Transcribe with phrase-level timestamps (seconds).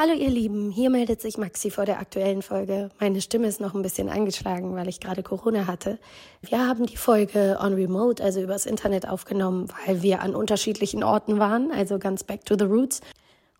[0.00, 2.92] Hallo ihr Lieben, hier meldet sich Maxi vor der aktuellen Folge.
[3.00, 5.98] Meine Stimme ist noch ein bisschen angeschlagen, weil ich gerade Corona hatte.
[6.40, 11.40] Wir haben die Folge on remote, also übers Internet aufgenommen, weil wir an unterschiedlichen Orten
[11.40, 13.00] waren, also ganz back to the roots.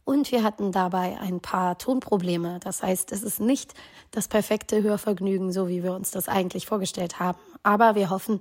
[0.05, 2.61] Und wir hatten dabei ein paar Tonprobleme.
[2.63, 3.75] Das heißt, es ist nicht
[4.13, 7.41] das perfekte Hörvergnügen, so wie wir uns das eigentlich vorgestellt haben.
[7.65, 8.41] Aber wir hoffen,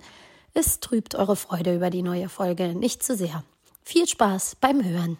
[0.53, 3.43] es trübt eure Freude über die neue Folge nicht zu sehr.
[3.81, 5.17] Viel Spaß beim Hören.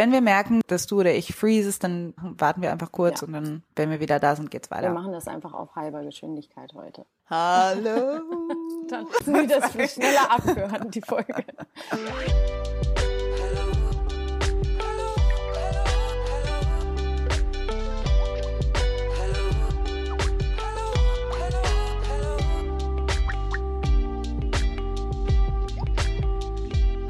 [0.00, 3.26] Wenn wir merken, dass du oder ich freezest, dann warten wir einfach kurz ja.
[3.26, 4.84] und dann, wenn wir wieder da sind, geht's weiter.
[4.84, 7.04] Wir machen das einfach auf halber Geschwindigkeit heute.
[7.28, 8.22] Hallo.
[8.88, 11.34] dann müssen wir das viel schneller abhören, die Folge.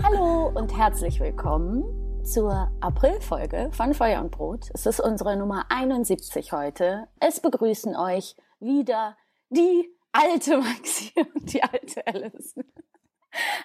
[0.02, 1.99] Hallo und herzlich willkommen
[2.30, 4.66] zur Aprilfolge von Feuer und Brot.
[4.72, 7.08] Es ist unsere Nummer 71 heute.
[7.18, 9.16] Es begrüßen euch wieder
[9.48, 12.54] die alte Maxi und die alte Alice.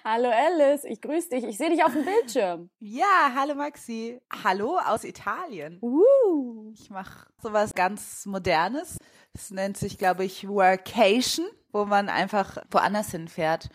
[0.04, 1.44] Hallo Alice, ich grüße dich.
[1.44, 2.70] Ich sehe dich auf dem Bildschirm.
[2.80, 4.20] Ja, hallo Maxi.
[4.42, 5.78] Hallo aus Italien.
[5.80, 6.72] Uh.
[6.74, 8.98] Ich mache sowas ganz Modernes.
[9.32, 13.70] Das nennt sich, glaube ich, Workation, wo man einfach woanders hinfährt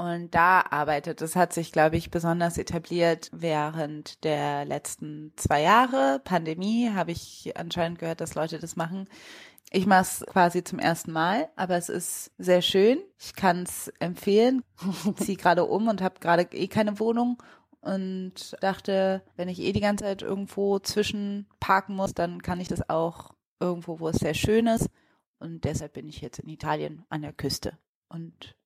[0.00, 1.20] und da arbeitet.
[1.20, 6.22] Das hat sich, glaube ich, besonders etabliert während der letzten zwei Jahre.
[6.24, 9.10] Pandemie habe ich anscheinend gehört, dass Leute das machen.
[9.70, 12.98] Ich mache es quasi zum ersten Mal, aber es ist sehr schön.
[13.18, 14.64] Ich kann es empfehlen.
[15.16, 17.36] Ziehe gerade um und habe gerade eh keine Wohnung
[17.82, 22.68] und dachte, wenn ich eh die ganze Zeit irgendwo zwischen parken muss, dann kann ich
[22.68, 24.88] das auch irgendwo, wo es sehr schön ist.
[25.38, 27.76] Und deshalb bin ich jetzt in Italien an der Küste
[28.08, 28.56] und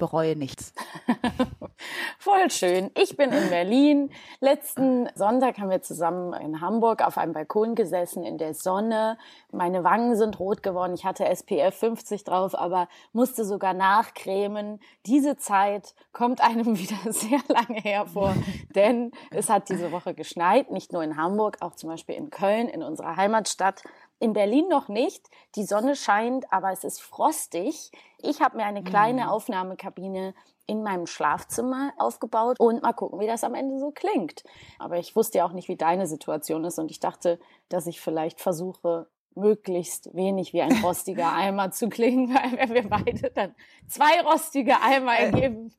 [0.00, 0.72] bereue nichts.
[2.18, 2.90] Voll schön.
[2.98, 4.10] Ich bin in Berlin.
[4.40, 9.18] Letzten Sonntag haben wir zusammen in Hamburg auf einem Balkon gesessen in der Sonne.
[9.52, 10.94] Meine Wangen sind rot geworden.
[10.94, 14.80] Ich hatte SPF 50 drauf, aber musste sogar nachcremen.
[15.06, 18.34] Diese Zeit kommt einem wieder sehr lange hervor,
[18.74, 22.68] denn es hat diese Woche geschneit, nicht nur in Hamburg, auch zum Beispiel in Köln,
[22.68, 23.82] in unserer Heimatstadt.
[24.20, 25.28] In Berlin noch nicht.
[25.56, 27.90] Die Sonne scheint, aber es ist frostig.
[28.18, 29.28] Ich habe mir eine kleine mhm.
[29.30, 30.34] Aufnahmekabine
[30.66, 34.44] in meinem Schlafzimmer aufgebaut und mal gucken, wie das am Ende so klingt.
[34.78, 38.00] Aber ich wusste ja auch nicht, wie deine Situation ist und ich dachte, dass ich
[38.00, 43.54] vielleicht versuche, möglichst wenig wie ein rostiger Eimer zu klingen, weil wenn wir beide dann
[43.88, 45.74] zwei rostige Eimer ergeben,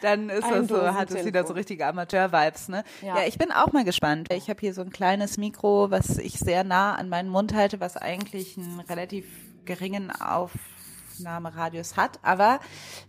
[0.00, 2.84] dann ist das so, hat es wieder so richtige Amateur-Vibes, ne?
[3.02, 3.18] Ja.
[3.18, 4.32] ja, ich bin auch mal gespannt.
[4.32, 7.80] Ich habe hier so ein kleines Mikro, was ich sehr nah an meinen Mund halte,
[7.80, 9.26] was eigentlich einen relativ
[9.64, 10.52] geringen Auf
[11.14, 12.18] Aufnahmeradius hat.
[12.22, 12.60] Aber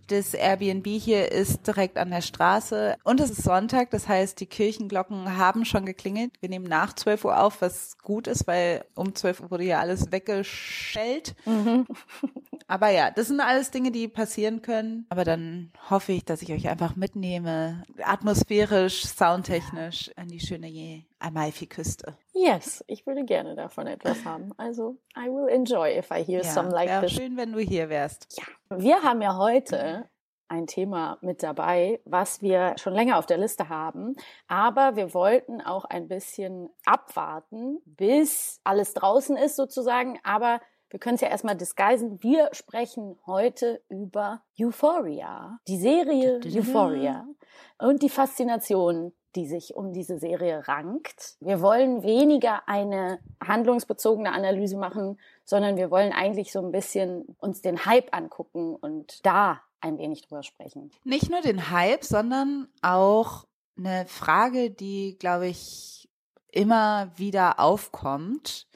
[0.08, 4.46] das Airbnb hier ist direkt an der Straße und es ist Sonntag, das heißt, die
[4.46, 6.32] Kirchenglocken haben schon geklingelt.
[6.40, 9.80] Wir nehmen nach 12 Uhr auf, was gut ist, weil um 12 Uhr wurde ja
[9.80, 11.34] alles weggeschellt.
[11.44, 11.86] Mhm.
[12.68, 15.06] Aber ja, das sind alles Dinge, die passieren können.
[15.08, 22.16] Aber dann hoffe ich, dass ich euch einfach mitnehme, atmosphärisch, soundtechnisch an die schöne Amalfi-Küste.
[22.32, 24.52] Yes, ich würde gerne davon etwas haben.
[24.56, 27.12] Also, I will enjoy if I hear ja, some like this.
[27.12, 28.36] schön, wenn du hier wärst.
[28.36, 30.08] Ja, wir haben ja heute
[30.48, 34.16] ein Thema mit dabei, was wir schon länger auf der Liste haben.
[34.48, 40.18] Aber wir wollten auch ein bisschen abwarten, bis alles draußen ist sozusagen.
[40.22, 40.60] Aber
[40.96, 42.22] wir können es ja erstmal disguisen.
[42.22, 47.28] Wir sprechen heute über Euphoria, die Serie Euphoria
[47.76, 51.36] und die Faszination die sich um diese Serie rankt.
[51.40, 57.60] Wir wollen weniger eine handlungsbezogene Analyse machen, sondern wir wollen eigentlich so ein bisschen uns
[57.60, 60.90] den Hype angucken und da ein wenig drüber sprechen.
[61.04, 63.44] Nicht nur den Hype, sondern auch
[63.76, 66.08] eine Frage, die, glaube ich,
[66.50, 68.66] immer wieder aufkommt,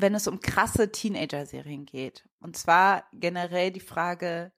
[0.00, 2.28] wenn es um krasse Teenager-Serien geht.
[2.40, 4.52] Und zwar generell die Frage,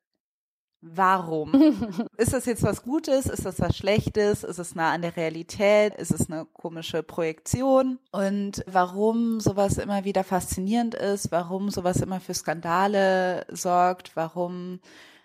[0.85, 1.55] Warum?
[2.17, 3.27] ist das jetzt was Gutes?
[3.27, 4.43] Ist das was Schlechtes?
[4.43, 5.95] Ist es nah an der Realität?
[5.95, 8.01] Ist es eine komische Projektion?
[8.11, 11.31] Und warum sowas immer wieder faszinierend ist?
[11.31, 14.17] Warum sowas immer für Skandale sorgt?
[14.17, 14.81] Warum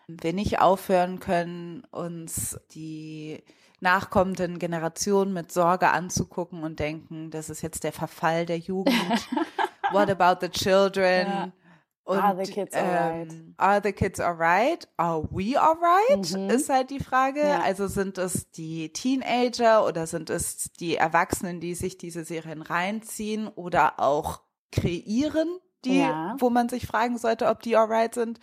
[0.07, 3.43] wir nicht aufhören können, uns die
[3.79, 8.93] nachkommenden Generationen mit Sorge anzugucken und denken, das ist jetzt der Verfall der Jugend.
[9.91, 11.27] What about the children?
[11.27, 11.51] Ja.
[12.07, 13.33] Und, are the kids alright?
[13.33, 14.87] Ähm, are the kids alright?
[14.95, 16.33] Are we alright?
[16.33, 16.49] Mhm.
[16.49, 17.41] Ist halt die Frage.
[17.41, 17.59] Ja.
[17.59, 23.49] Also sind es die Teenager oder sind es die Erwachsenen, die sich diese Serien reinziehen
[23.49, 24.39] oder auch
[24.71, 25.49] kreieren,
[25.83, 26.35] die, ja.
[26.39, 28.39] wo man sich fragen sollte, ob die alright sind?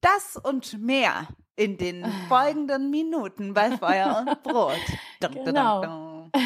[0.00, 1.26] Das und mehr
[1.56, 4.78] in den folgenden Minuten bei Feuer und Brot.
[5.20, 5.82] Dun, genau.
[5.82, 6.42] Dun, dun,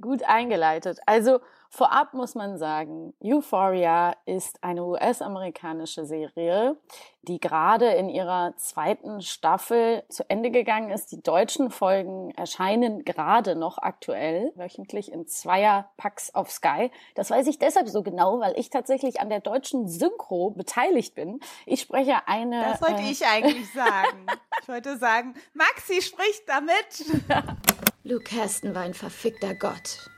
[0.00, 1.00] Gut eingeleitet.
[1.06, 1.40] Also
[1.72, 6.76] vorab muss man sagen, Euphoria ist eine US-amerikanische Serie,
[7.22, 11.12] die gerade in ihrer zweiten Staffel zu Ende gegangen ist.
[11.12, 16.90] Die deutschen Folgen erscheinen gerade noch aktuell, wöchentlich in Zweierpacks auf Sky.
[17.14, 21.40] Das weiß ich deshalb so genau, weil ich tatsächlich an der deutschen Synchro beteiligt bin.
[21.64, 22.64] Ich spreche eine.
[22.64, 24.26] Das wollte äh, ich eigentlich sagen.
[24.60, 27.56] ich wollte sagen, Maxi spricht damit.
[28.04, 30.10] Luke Caston war ein verfickter Gott.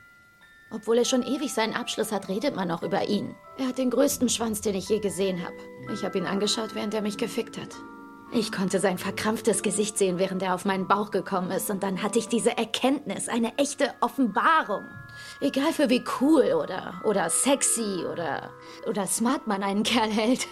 [0.74, 3.36] Obwohl er schon ewig seinen Abschluss hat, redet man noch über ihn.
[3.58, 5.54] Er hat den größten Schwanz, den ich je gesehen habe.
[5.92, 7.68] Ich habe ihn angeschaut, während er mich gefickt hat.
[8.32, 11.70] Ich konnte sein verkrampftes Gesicht sehen, während er auf meinen Bauch gekommen ist.
[11.70, 14.82] Und dann hatte ich diese Erkenntnis, eine echte Offenbarung.
[15.40, 18.50] Egal für wie cool oder, oder sexy oder,
[18.88, 20.48] oder smart man einen Kerl hält.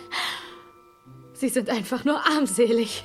[1.32, 3.02] Sie sind einfach nur armselig.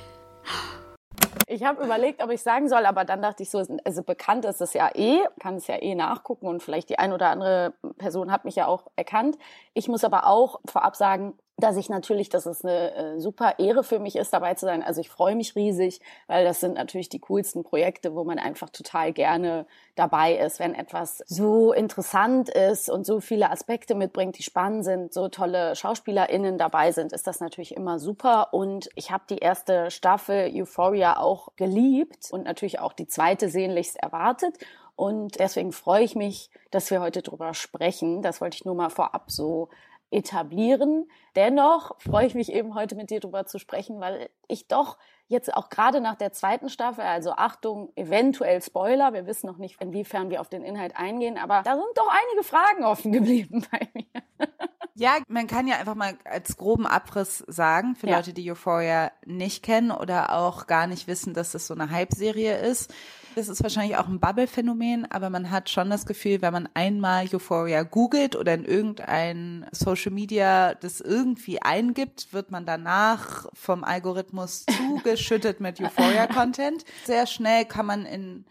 [1.58, 4.60] Ich habe überlegt, ob ich sagen soll, aber dann dachte ich so, also bekannt ist
[4.60, 8.30] es ja eh, kann es ja eh nachgucken und vielleicht die ein oder andere Person
[8.30, 9.36] hat mich ja auch erkannt.
[9.74, 13.82] Ich muss aber auch vorab sagen, dass ich natürlich, dass es eine äh, super Ehre
[13.82, 14.82] für mich ist, dabei zu sein.
[14.82, 18.70] Also ich freue mich riesig, weil das sind natürlich die coolsten Projekte, wo man einfach
[18.70, 19.66] total gerne
[19.96, 25.12] dabei ist, wenn etwas so interessant ist und so viele Aspekte mitbringt, die spannend sind,
[25.12, 28.54] so tolle SchauspielerInnen dabei sind, ist das natürlich immer super.
[28.54, 33.96] Und ich habe die erste Staffel Euphoria auch geliebt und natürlich auch die zweite sehnlichst
[33.96, 34.56] erwartet.
[34.94, 38.20] Und deswegen freue ich mich, dass wir heute drüber sprechen.
[38.20, 39.68] Das wollte ich nur mal vorab so
[40.10, 41.08] etablieren.
[41.36, 45.54] Dennoch freue ich mich eben heute mit dir darüber zu sprechen, weil ich doch jetzt
[45.54, 50.30] auch gerade nach der zweiten Staffel, also Achtung, eventuell Spoiler, wir wissen noch nicht, inwiefern
[50.30, 54.48] wir auf den Inhalt eingehen, aber da sind doch einige Fragen offen geblieben bei mir.
[54.94, 58.16] Ja, man kann ja einfach mal als groben Abriss sagen, für ja.
[58.16, 62.56] Leute, die Euphoria nicht kennen oder auch gar nicht wissen, dass das so eine Hype-Serie
[62.58, 62.92] ist.
[63.34, 67.26] Das ist wahrscheinlich auch ein Bubble-Phänomen, aber man hat schon das Gefühl, wenn man einmal
[67.32, 74.66] Euphoria googelt oder in irgendein Social Media das irgendwie eingibt, wird man danach vom Algorithmus
[74.76, 76.84] zugeschüttet mit Euphoria-Content.
[77.04, 78.44] Sehr schnell kann man in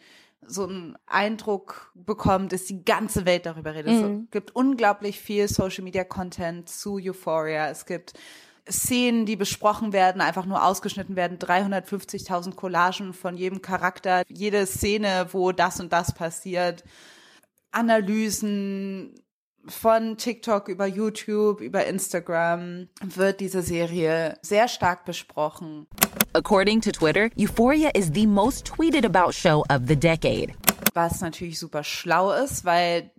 [0.47, 3.94] so einen Eindruck bekommen, dass die ganze Welt darüber redet.
[3.94, 4.23] Mhm.
[4.25, 7.69] Es gibt unglaublich viel Social Media Content zu Euphoria.
[7.69, 8.13] Es gibt
[8.69, 15.27] Szenen, die besprochen werden, einfach nur ausgeschnitten werden, 350.000 Collagen von jedem Charakter, jede Szene,
[15.31, 16.83] wo das und das passiert,
[17.71, 19.15] Analysen
[19.67, 25.87] von TikTok über YouTube, über Instagram wird diese Serie sehr stark besprochen.
[26.33, 30.53] According to Twitter, Euphoria is the most tweeted about show of the decade.
[30.93, 33.11] Was natürlich super schlau ist, weil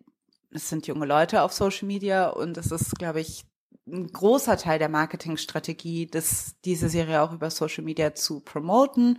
[0.51, 3.45] es sind junge Leute auf Social Media und es ist, glaube ich,
[3.91, 9.19] ein großer Teil der Marketingstrategie, das, diese Serie auch über Social Media zu promoten.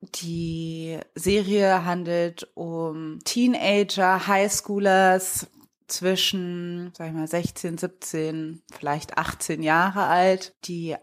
[0.00, 5.48] Die Serie handelt um Teenager, Highschoolers
[5.86, 10.96] zwischen, sag ich mal, 16, 17, vielleicht 18 Jahre alt, die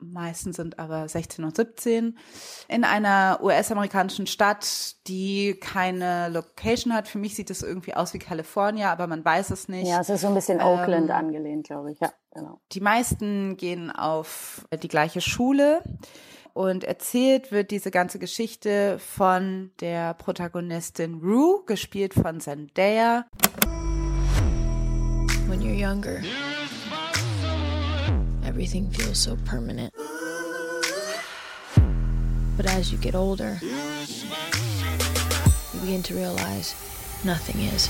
[0.00, 2.18] meisten sind aber 16 und 17,
[2.68, 7.08] in einer US-amerikanischen Stadt, die keine Location hat.
[7.08, 9.88] Für mich sieht es irgendwie aus wie Kalifornien, aber man weiß es nicht.
[9.88, 12.00] Ja, es ist so ein bisschen Oakland ähm, angelehnt, glaube ich.
[12.00, 12.60] Ja, genau.
[12.72, 15.82] Die meisten gehen auf die gleiche Schule.
[16.54, 23.26] Und erzählt wird diese ganze Geschichte von der Protagonistin Rue, gespielt von Zendaya.
[25.46, 26.20] When you're younger.
[28.58, 29.94] everything feels so permanent.
[32.56, 36.74] But as you get older, you begin to realize
[37.24, 37.88] nothing is.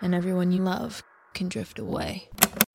[0.00, 1.02] And everyone you love
[1.34, 2.28] can drift away.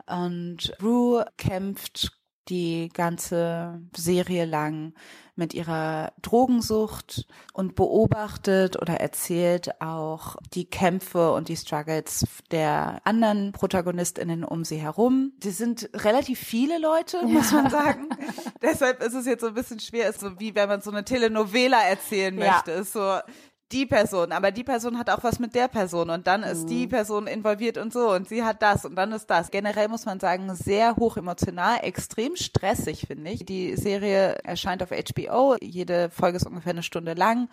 [0.07, 2.11] Und Rue kämpft
[2.49, 4.93] die ganze Serie lang
[5.35, 13.51] mit ihrer Drogensucht und beobachtet oder erzählt auch die Kämpfe und die Struggles der anderen
[13.51, 15.33] Protagonistinnen um sie herum.
[15.37, 18.09] Die sind relativ viele Leute, muss man sagen.
[18.61, 21.03] Deshalb ist es jetzt so ein bisschen schwer, ist so wie wenn man so eine
[21.03, 22.71] Telenovela erzählen möchte.
[22.71, 22.79] Ja.
[22.79, 23.19] Ist so
[23.73, 26.67] die Person, aber die Person hat auch was mit der Person und dann ist mhm.
[26.67, 29.51] die Person involviert und so und sie hat das und dann ist das.
[29.51, 33.45] Generell muss man sagen, sehr hoch emotional, extrem stressig, finde ich.
[33.45, 37.49] Die Serie erscheint auf HBO, jede Folge ist ungefähr eine Stunde lang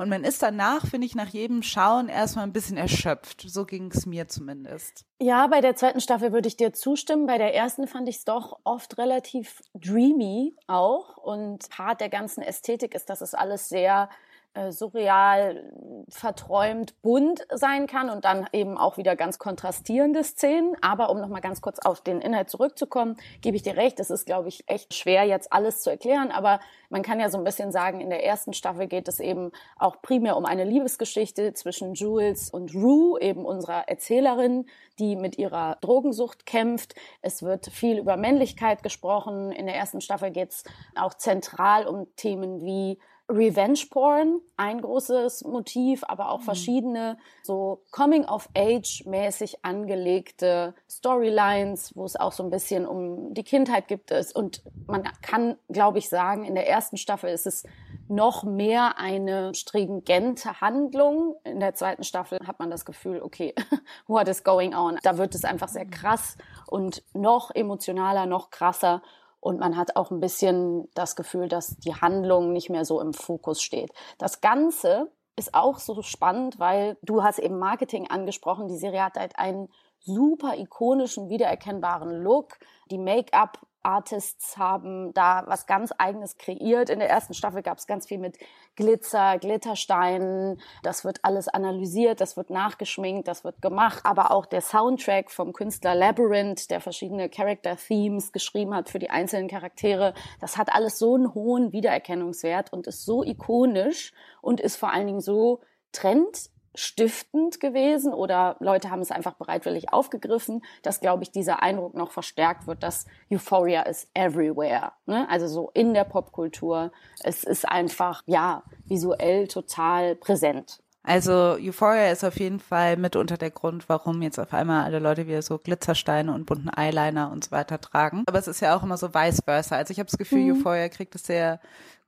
[0.00, 3.42] und man ist danach, finde ich, nach jedem Schauen erstmal ein bisschen erschöpft.
[3.46, 5.04] So ging es mir zumindest.
[5.20, 7.26] Ja, bei der zweiten Staffel würde ich dir zustimmen.
[7.26, 12.40] Bei der ersten fand ich es doch oft relativ dreamy auch und Part der ganzen
[12.40, 14.08] Ästhetik ist, dass es alles sehr
[14.52, 15.72] äh, surreal,
[16.08, 20.74] verträumt, bunt sein kann und dann eben auch wieder ganz kontrastierende Szenen.
[20.80, 24.26] Aber um nochmal ganz kurz auf den Inhalt zurückzukommen, gebe ich dir recht, es ist,
[24.26, 26.32] glaube ich, echt schwer, jetzt alles zu erklären.
[26.32, 29.52] Aber man kann ja so ein bisschen sagen, in der ersten Staffel geht es eben
[29.76, 34.66] auch primär um eine Liebesgeschichte zwischen Jules und Rue, eben unserer Erzählerin,
[34.98, 36.94] die mit ihrer Drogensucht kämpft.
[37.22, 39.52] Es wird viel über Männlichkeit gesprochen.
[39.52, 42.98] In der ersten Staffel geht es auch zentral um Themen wie
[43.30, 46.44] Revenge Porn, ein großes Motiv, aber auch mhm.
[46.44, 53.32] verschiedene so Coming of Age mäßig angelegte Storylines, wo es auch so ein bisschen um
[53.32, 57.46] die Kindheit gibt es und man kann, glaube ich, sagen, in der ersten Staffel ist
[57.46, 57.64] es
[58.08, 61.36] noch mehr eine stringente Handlung.
[61.44, 63.54] In der zweiten Staffel hat man das Gefühl, okay,
[64.08, 64.98] what is going on?
[65.04, 65.90] Da wird es einfach sehr mhm.
[65.90, 69.00] krass und noch emotionaler, noch krasser
[69.40, 73.14] und man hat auch ein bisschen das Gefühl, dass die Handlung nicht mehr so im
[73.14, 73.90] Fokus steht.
[74.18, 78.68] Das Ganze ist auch so spannend, weil du hast eben Marketing angesprochen.
[78.68, 79.68] Die Serie hat halt einen
[80.00, 82.58] super ikonischen, wiedererkennbaren Look.
[82.90, 86.90] Die Make-up Artists haben da was ganz eigenes kreiert.
[86.90, 88.38] In der ersten Staffel gab es ganz viel mit
[88.76, 90.60] Glitzer, Glittersteinen.
[90.82, 94.00] Das wird alles analysiert, das wird nachgeschminkt, das wird gemacht.
[94.04, 99.10] Aber auch der Soundtrack vom Künstler Labyrinth, der verschiedene Character Themes geschrieben hat für die
[99.10, 104.76] einzelnen Charaktere, das hat alles so einen hohen Wiedererkennungswert und ist so ikonisch und ist
[104.76, 105.60] vor allen Dingen so
[105.92, 111.94] trend stiftend gewesen oder Leute haben es einfach bereitwillig aufgegriffen, dass, glaube ich, dieser Eindruck
[111.94, 114.92] noch verstärkt wird, dass Euphoria ist everywhere.
[115.06, 115.28] Ne?
[115.28, 116.92] Also so in der Popkultur.
[117.22, 120.80] Es ist einfach, ja, visuell total präsent.
[121.02, 125.26] Also Euphoria ist auf jeden Fall mitunter der Grund, warum jetzt auf einmal alle Leute
[125.26, 128.24] wieder so Glitzersteine und bunten Eyeliner und so weiter tragen.
[128.26, 129.76] Aber es ist ja auch immer so vice versa.
[129.76, 130.58] Also ich habe das Gefühl, mhm.
[130.58, 131.58] Euphoria kriegt es sehr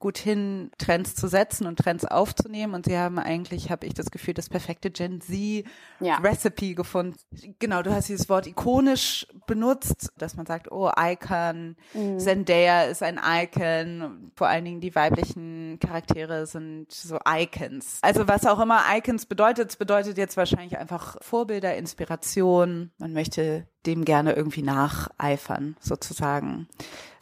[0.03, 2.75] gut hin, Trends zu setzen und Trends aufzunehmen.
[2.75, 5.65] Und sie haben eigentlich, habe ich das Gefühl, das perfekte Gen Z
[6.01, 6.17] ja.
[6.17, 7.17] Recipe gefunden.
[7.61, 12.19] Genau, du hast dieses Wort ikonisch benutzt, dass man sagt, oh, Icon, mhm.
[12.19, 14.33] Zendaya ist ein Icon.
[14.35, 18.01] Vor allen Dingen die weiblichen Charaktere sind so Icons.
[18.03, 22.91] Also was auch immer Icons bedeutet, es bedeutet jetzt wahrscheinlich einfach Vorbilder, Inspiration.
[22.99, 26.69] Man möchte dem gerne irgendwie nacheifern, sozusagen.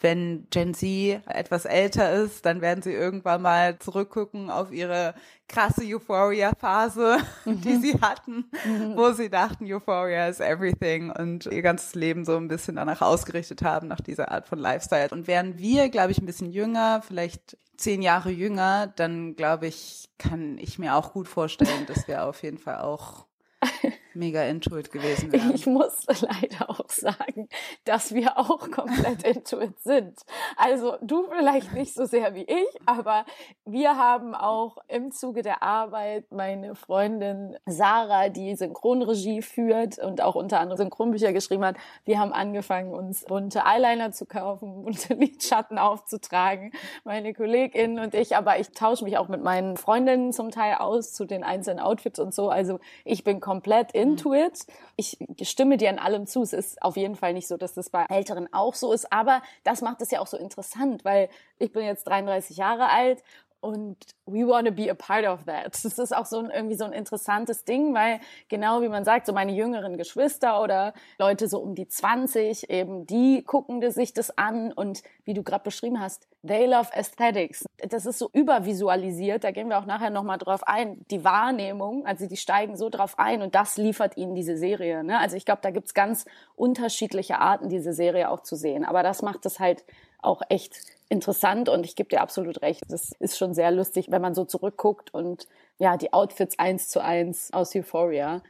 [0.01, 5.15] Wenn Gen Z etwas älter ist, dann werden sie irgendwann mal zurückgucken auf ihre
[5.49, 7.61] krasse Euphoria-Phase, mhm.
[7.61, 8.97] die sie hatten, mhm.
[8.97, 13.63] wo sie dachten, Euphoria is everything und ihr ganzes Leben so ein bisschen danach ausgerichtet
[13.63, 15.09] haben, nach dieser Art von Lifestyle.
[15.11, 20.09] Und wären wir, glaube ich, ein bisschen jünger, vielleicht zehn Jahre jünger, dann glaube ich,
[20.19, 23.27] kann ich mir auch gut vorstellen, dass wir auf jeden Fall auch
[24.15, 25.55] mega intuit gewesen wären.
[25.55, 27.49] Ich muss leider auch sagen,
[27.85, 30.21] dass wir auch komplett intuit sind.
[30.57, 33.25] Also du vielleicht nicht so sehr wie ich, aber
[33.65, 40.35] wir haben auch im Zuge der Arbeit meine Freundin Sarah, die Synchronregie führt und auch
[40.35, 45.79] unter anderem Synchronbücher geschrieben hat, wir haben angefangen, uns bunte Eyeliner zu kaufen, bunte Lidschatten
[45.79, 46.73] aufzutragen,
[47.05, 51.13] meine Kollegin und ich, aber ich tausche mich auch mit meinen Freundinnen zum Teil aus
[51.13, 52.49] zu den einzelnen Outfits und so.
[52.51, 54.67] Also ich bin komplett into it.
[54.97, 56.43] Ich stimme dir an allem zu.
[56.43, 59.43] Es ist auf jeden Fall nicht so, dass das bei Älteren auch so ist, aber
[59.65, 61.29] das macht es ja auch so interessant, weil
[61.59, 63.23] ich bin jetzt 33 Jahre alt
[63.61, 65.75] und we want to be a part of that.
[65.85, 69.27] Das ist auch so ein, irgendwie so ein interessantes Ding, weil genau wie man sagt,
[69.27, 74.37] so meine jüngeren Geschwister oder Leute so um die 20 eben, die gucken sich das
[74.37, 77.65] an und wie du gerade beschrieben hast, they love aesthetics.
[77.89, 81.05] Das ist so übervisualisiert, da gehen wir auch nachher nochmal drauf ein.
[81.11, 85.05] Die Wahrnehmung, also die steigen so drauf ein und das liefert ihnen diese Serie.
[85.05, 85.19] Ne?
[85.19, 86.25] Also ich glaube, da gibt's ganz
[86.57, 88.85] unterschiedliche Arten, diese Serie auch zu sehen.
[88.85, 89.85] Aber das macht es halt
[90.23, 92.85] auch echt interessant und ich gebe dir absolut recht.
[92.89, 95.47] Das ist schon sehr lustig, wenn man so zurückguckt und
[95.79, 98.43] ja, die Outfits eins zu eins aus Euphoria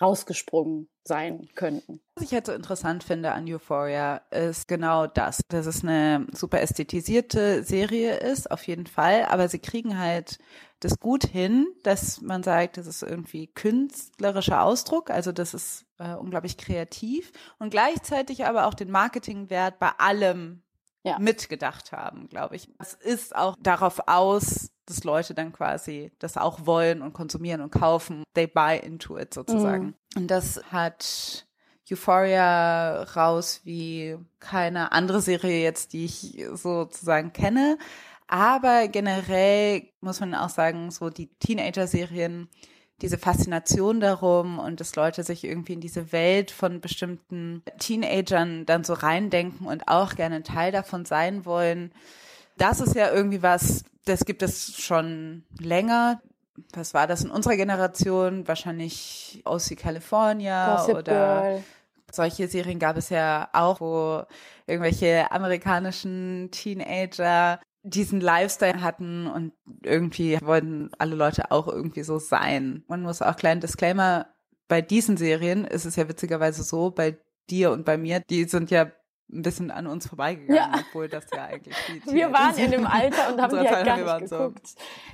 [0.00, 2.00] rausgesprungen sein könnten.
[2.14, 6.60] Was ich halt so interessant finde an Euphoria ist genau das, dass es eine super
[6.60, 10.38] ästhetisierte Serie ist, auf jeden Fall, aber sie kriegen halt
[10.80, 16.14] das gut hin, dass man sagt, das ist irgendwie künstlerischer Ausdruck, also das ist äh,
[16.14, 20.62] unglaublich kreativ und gleichzeitig aber auch den Marketingwert bei allem
[21.08, 21.18] ja.
[21.18, 22.68] mitgedacht haben, glaube ich.
[22.78, 27.70] Es ist auch darauf aus, dass Leute dann quasi das auch wollen und konsumieren und
[27.70, 28.24] kaufen.
[28.34, 29.86] They buy into it sozusagen.
[29.86, 29.94] Mhm.
[30.16, 31.46] Und das hat
[31.90, 37.78] Euphoria raus wie keine andere Serie jetzt, die ich sozusagen kenne.
[38.26, 42.48] Aber generell muss man auch sagen, so die Teenager-Serien
[43.00, 48.82] diese Faszination darum und dass Leute sich irgendwie in diese Welt von bestimmten Teenagern dann
[48.84, 51.92] so reindenken und auch gerne ein Teil davon sein wollen.
[52.56, 56.20] Das ist ja irgendwie was, Das gibt es schon länger.
[56.72, 58.48] Was war das in unserer Generation?
[58.48, 61.64] Wahrscheinlich OC California Gossip oder Girl.
[62.10, 64.24] solche Serien gab es ja auch, wo
[64.66, 69.52] irgendwelche amerikanischen Teenager diesen Lifestyle hatten und
[69.82, 72.84] irgendwie wollten alle Leute auch irgendwie so sein.
[72.88, 74.26] Man muss auch kleinen Disclaimer,
[74.68, 77.18] bei diesen Serien ist es ja witzigerweise so, bei
[77.50, 78.92] dir und bei mir, die sind ja
[79.30, 80.72] ein bisschen an uns vorbeigegangen, Ja.
[80.88, 83.86] obwohl das ja eigentlich die Wir waren in dem Alter und haben die halt Zeit,
[83.86, 84.38] gar nicht waren so.
[84.38, 84.68] geguckt.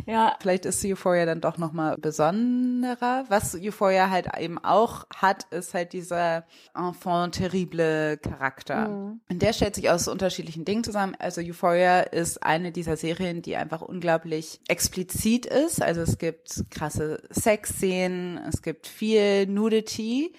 [0.07, 3.25] Ja, Vielleicht ist Euphoria dann doch nochmal besonderer.
[3.29, 6.45] Was Euphoria halt eben auch hat, ist halt dieser
[6.77, 8.89] enfant terrible Charakter.
[8.89, 9.21] Mhm.
[9.29, 11.17] Und der stellt sich aus unterschiedlichen Dingen zusammen.
[11.19, 15.83] Also Euphoria ist eine dieser Serien, die einfach unglaublich explizit ist.
[15.83, 20.33] Also es gibt krasse Sexszenen, es gibt viel Nudity.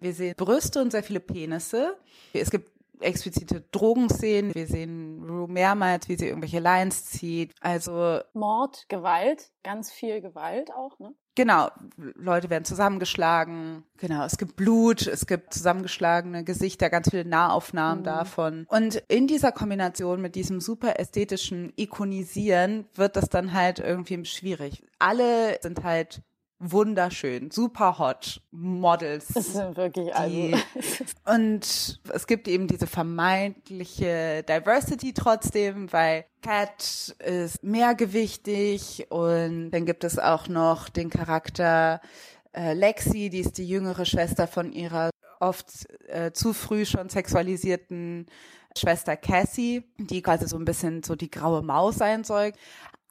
[0.00, 1.96] Wir sehen Brüste und sehr viele Penisse.
[2.32, 2.70] Es gibt
[3.02, 4.54] explizite Drogenszenen.
[4.54, 7.52] Wir sehen Rue mehrmals, wie sie irgendwelche Lines zieht.
[7.60, 11.14] Also Mord, Gewalt, ganz viel Gewalt auch, ne?
[11.34, 13.84] Genau, Leute werden zusammengeschlagen.
[13.96, 18.66] Genau, es gibt Blut, es gibt zusammengeschlagene Gesichter, ganz viele Nahaufnahmen davon.
[18.68, 24.84] Und in dieser Kombination mit diesem super ästhetischen Ikonisieren wird das dann halt irgendwie schwierig.
[24.98, 26.20] Alle sind halt
[26.64, 29.26] wunderschön, super hot Models.
[29.34, 30.30] Das sind wirklich also.
[30.34, 30.54] Die-
[31.24, 40.04] Und es gibt eben diese vermeintliche Diversity trotzdem, weil Cat ist mehrgewichtig und dann gibt
[40.04, 42.00] es auch noch den Charakter
[42.52, 45.66] äh, Lexi, die ist die jüngere Schwester von ihrer oft
[46.08, 48.26] äh, zu früh schon sexualisierten
[48.76, 52.52] Schwester Cassie, die quasi so ein bisschen so die graue Maus sein soll.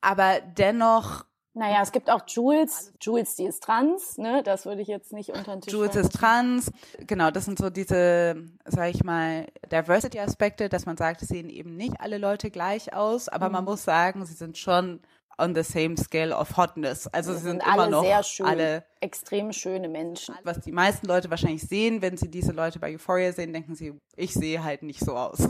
[0.01, 2.93] Aber dennoch Naja, es gibt auch Jules.
[3.01, 4.41] Jules, die ist trans, ne?
[4.43, 6.71] Das würde ich jetzt nicht unter den Tisch Jules fallen ist trans.
[7.07, 11.75] Genau, das sind so diese, sag ich mal, Diversity-Aspekte, dass man sagt, es sehen eben
[11.75, 13.53] nicht alle Leute gleich aus, aber Mhm.
[13.53, 15.01] man muss sagen, sie sind schon
[15.41, 17.07] on the same scale of hotness.
[17.07, 20.35] Also sie sind, sind immer alle noch sehr schön, alle, extrem schöne Menschen.
[20.43, 23.99] was die meisten Leute wahrscheinlich sehen, wenn sie diese Leute bei Euphoria sehen, denken sie,
[24.15, 25.39] ich sehe halt nicht so aus.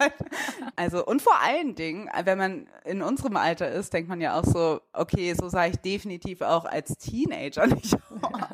[0.00, 0.14] Halt,
[0.76, 4.44] also, und vor allen Dingen, wenn man in unserem Alter ist, denkt man ja auch
[4.44, 7.96] so, okay, so sah ich definitiv auch als Teenager nicht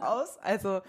[0.00, 0.38] aus.
[0.42, 0.80] Also,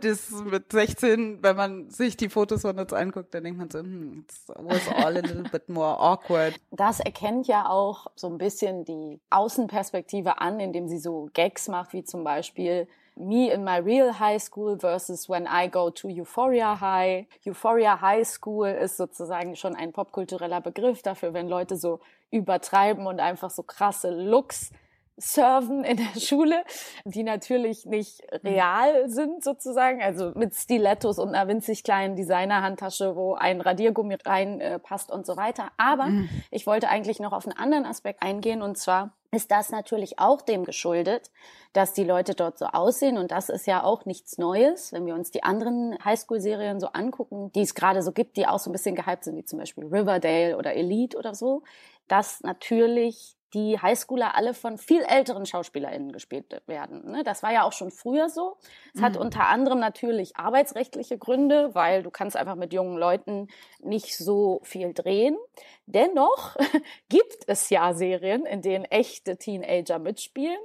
[0.00, 3.78] das mit 16, wenn man sich die Fotos von uns anguckt, dann denkt man so,
[3.80, 6.54] hm, it was all a little bit more awkward.
[6.70, 11.92] Das erkennt ja auch so ein bisschen die Außenperspektive an, indem sie so Gags macht,
[11.92, 16.80] wie zum Beispiel Me in my real high school versus when I go to Euphoria
[16.80, 17.26] High.
[17.46, 23.20] Euphoria High School ist sozusagen schon ein popkultureller Begriff dafür, wenn Leute so übertreiben und
[23.20, 24.70] einfach so krasse Looks
[25.18, 26.64] surfen in der Schule,
[27.04, 33.34] die natürlich nicht real sind sozusagen, also mit Stilettos und einer winzig kleinen Designer-Handtasche, wo
[33.34, 35.70] ein Radiergummi reinpasst äh, und so weiter.
[35.76, 36.10] Aber
[36.50, 38.62] ich wollte eigentlich noch auf einen anderen Aspekt eingehen.
[38.62, 41.30] Und zwar ist das natürlich auch dem geschuldet,
[41.72, 43.18] dass die Leute dort so aussehen.
[43.18, 47.50] Und das ist ja auch nichts Neues, wenn wir uns die anderen Highschool-Serien so angucken,
[47.52, 49.84] die es gerade so gibt, die auch so ein bisschen gehypt sind, wie zum Beispiel
[49.84, 51.62] Riverdale oder Elite oder so,
[52.08, 57.10] dass natürlich die Highschooler alle von viel älteren SchauspielerInnen gespielt werden.
[57.10, 57.22] ne?
[57.22, 58.56] Das war ja auch schon früher so.
[58.94, 63.48] Es hat unter anderem natürlich arbeitsrechtliche Gründe, weil du kannst einfach mit jungen Leuten
[63.80, 65.36] nicht so viel drehen.
[65.86, 66.56] Dennoch
[67.08, 70.58] gibt es ja Serien, in denen echte Teenager mitspielen.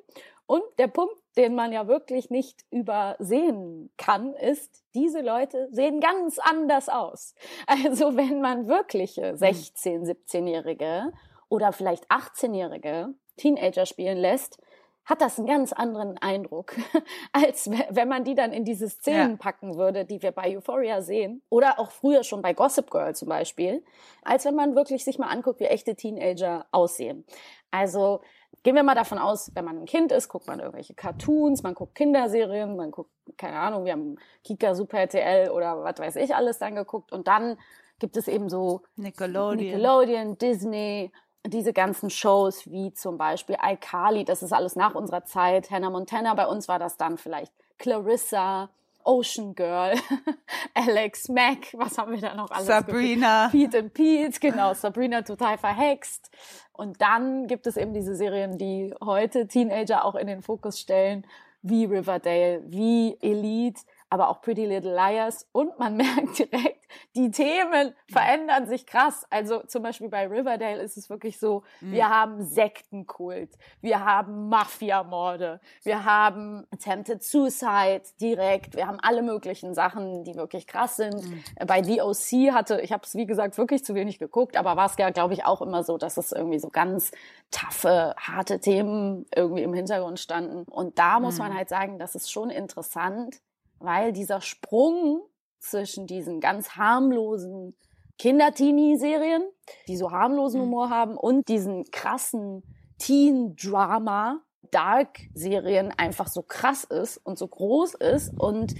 [0.45, 6.39] Und der Punkt, den man ja wirklich nicht übersehen kann, ist, diese Leute sehen ganz
[6.39, 7.35] anders aus.
[7.67, 11.11] Also wenn man wirkliche 16-, 17-Jährige
[11.49, 14.59] oder vielleicht 18-Jährige Teenager spielen lässt,
[15.05, 16.75] hat das einen ganz anderen Eindruck,
[17.31, 19.37] als we- wenn man die dann in diese Szenen Ja.
[19.37, 21.41] packen würde, die wir bei Euphoria sehen.
[21.49, 23.85] Oder auch früher schon bei Gossip Girl zum Beispiel.
[24.23, 27.25] Als wenn man wirklich sich mal anguckt, wie echte Teenager aussehen.
[27.71, 28.19] Also
[28.63, 31.73] gehen wir mal davon aus, wenn man ein Kind ist, guckt man irgendwelche Cartoons, man
[31.73, 36.35] guckt Kinderserien, man guckt, keine Ahnung, wir haben Kika, Super RTL oder was weiß ich
[36.35, 37.13] alles dann geguckt.
[37.13, 37.57] Und dann
[37.99, 39.55] gibt es eben so Nickelodeon.
[39.57, 41.11] Nickelodeon, Disney,
[41.49, 45.71] diese ganzen Shows wie zum Beispiel iCarly, das ist alles nach unserer Zeit.
[45.71, 48.69] Hannah Montana, bei uns war das dann vielleicht Clarissa,
[49.03, 49.95] Ocean Girl,
[50.73, 52.67] Alex Mack, was haben wir da noch alles?
[52.67, 53.47] Sabrina.
[53.47, 53.71] geguckt?
[53.71, 56.29] Pete and Pete, genau, Sabrina total verhext.
[56.73, 61.25] Und dann gibt es eben diese Serien, die heute Teenager auch in den Fokus stellen,
[61.61, 63.81] wie Riverdale, wie Elite.
[64.09, 69.25] Aber auch Pretty Little Liars und man merkt direkt, die Themen verändern sich krass.
[69.29, 71.91] Also zum Beispiel bei Riverdale ist es wirklich so, mhm.
[71.91, 79.73] wir haben Sektenkult, wir haben Mafiamorde, wir haben Attempted Suicide direkt, wir haben alle möglichen
[79.73, 81.15] Sachen, die wirklich krass sind.
[81.15, 81.43] Mhm.
[81.65, 84.85] Bei The OC hatte, ich habe es wie gesagt wirklich zu wenig geguckt, aber war
[84.85, 87.11] es ja glaube ich auch immer so, dass es irgendwie so ganz
[87.51, 90.63] taffe, harte Themen irgendwie im Hintergrund standen.
[90.63, 91.57] Und da muss man mhm.
[91.57, 93.41] halt sagen, das ist schon interessant,
[93.79, 95.21] weil dieser Sprung
[95.59, 97.75] zwischen diesen ganz harmlosen
[98.17, 99.43] Kinder-Teenie-Serien,
[99.87, 100.65] die so harmlosen mhm.
[100.65, 102.63] Humor haben, und diesen krassen
[102.97, 108.33] Teen-Drama, Dark-Serien einfach so krass ist und so groß ist.
[108.37, 108.75] Und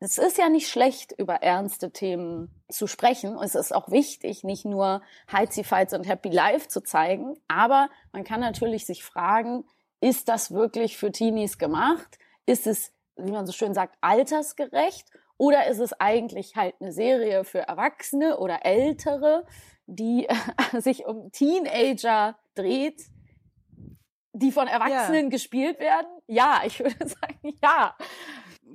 [0.00, 3.36] es ist ja nicht schlecht, über ernste Themen zu sprechen.
[3.42, 8.22] Es ist auch wichtig, nicht nur Heizi Fights und Happy Life zu zeigen, aber man
[8.22, 9.64] kann natürlich sich fragen,
[10.00, 12.18] ist das wirklich für Teenies gemacht?
[12.46, 15.08] Ist es wie man so schön sagt, altersgerecht?
[15.36, 19.46] Oder ist es eigentlich halt eine Serie für Erwachsene oder Ältere,
[19.86, 20.26] die
[20.78, 23.02] sich um Teenager dreht,
[24.32, 25.30] die von Erwachsenen ja.
[25.30, 26.08] gespielt werden?
[26.26, 27.96] Ja, ich würde sagen, ja.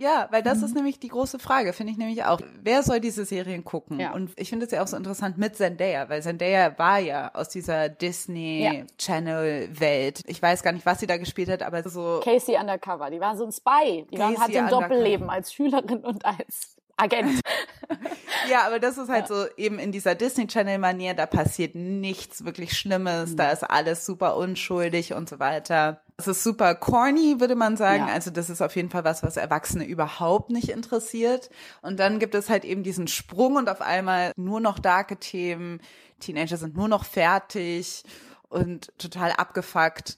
[0.04, 0.66] Ja, weil das mhm.
[0.66, 2.42] ist nämlich die große Frage, finde ich nämlich auch.
[2.62, 4.02] Wer soll diese Serien gucken?
[4.02, 4.12] Ja.
[4.12, 7.48] Und ich finde es ja auch so interessant mit Zendaya, weil Zendaya war ja aus
[7.48, 8.86] dieser Disney ja.
[8.98, 10.22] Channel Welt.
[10.28, 12.20] Ich weiß gar nicht, was sie da gespielt hat, aber so.
[12.22, 14.06] Casey Undercover, die war so ein Spy.
[14.12, 17.42] Die war, hatte ein Doppelleben als Schülerin und als Agent.
[18.50, 19.36] ja, aber das ist halt ja.
[19.36, 23.38] so eben in dieser Disney Channel Manier, da passiert nichts wirklich Schlimmes, mhm.
[23.38, 26.02] da ist alles super unschuldig und so weiter.
[26.18, 28.08] Es ist super corny, würde man sagen.
[28.08, 28.14] Ja.
[28.14, 31.50] Also das ist auf jeden Fall was, was Erwachsene überhaupt nicht interessiert.
[31.82, 35.82] Und dann gibt es halt eben diesen Sprung und auf einmal nur noch darke Themen.
[36.20, 38.04] Teenager sind nur noch fertig
[38.50, 40.18] und total abgefuckt.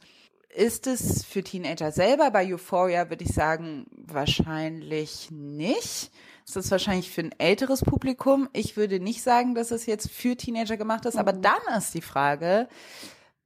[0.49, 6.11] Ist es für Teenager selber bei Euphoria, würde ich sagen, wahrscheinlich nicht.
[6.47, 8.47] Ist wahrscheinlich für ein älteres Publikum.
[8.53, 11.17] Ich würde nicht sagen, dass es jetzt für Teenager gemacht ist.
[11.17, 11.41] Aber mhm.
[11.41, 12.69] dann ist die Frage,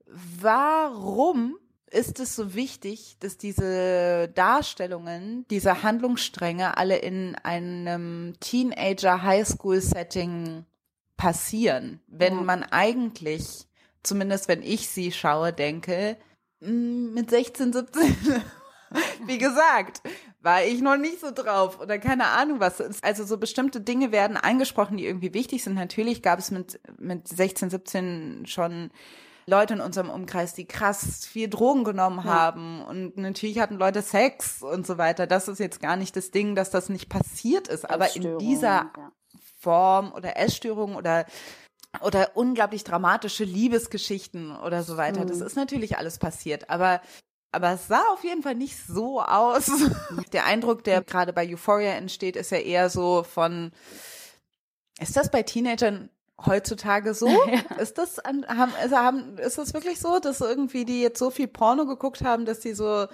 [0.06, 1.58] warum
[1.92, 10.66] ist es so wichtig, dass diese Darstellungen, diese Handlungsstränge alle in einem Teenager Highschool Setting
[11.18, 12.42] passieren, wenn ja.
[12.42, 13.68] man eigentlich,
[14.04, 16.18] zumindest wenn ich sie schaue, denke,
[16.62, 18.16] mm, mit 16, 17,
[19.25, 20.02] wie gesagt,
[20.41, 22.82] war ich noch nicht so drauf oder keine Ahnung was.
[23.02, 25.75] Also so bestimmte Dinge werden angesprochen, die irgendwie wichtig sind.
[25.75, 28.91] Natürlich gab es mit, mit 16, 17 schon
[29.49, 32.32] Leute in unserem Umkreis, die krass viel Drogen genommen ja.
[32.32, 35.28] haben und natürlich hatten Leute Sex und so weiter.
[35.28, 38.91] Das ist jetzt gar nicht das Ding, dass das nicht passiert ist, aber in dieser
[38.95, 39.12] ja.
[39.60, 41.25] Form oder Essstörung oder
[42.02, 45.23] oder unglaublich dramatische Liebesgeschichten oder so weiter.
[45.23, 45.28] Mhm.
[45.28, 47.02] Das ist natürlich alles passiert, aber
[47.52, 49.72] aber es sah auf jeden Fall nicht so aus.
[50.34, 53.72] der Eindruck, der gerade bei Euphoria entsteht, ist ja eher so von,
[55.00, 56.10] ist das bei Teenagern
[56.46, 57.28] heutzutage so?
[57.48, 57.76] Ja.
[57.78, 61.32] Ist das an, haben, also haben, ist das wirklich so, dass irgendwie die jetzt so
[61.32, 63.08] viel Porno geguckt haben, dass die so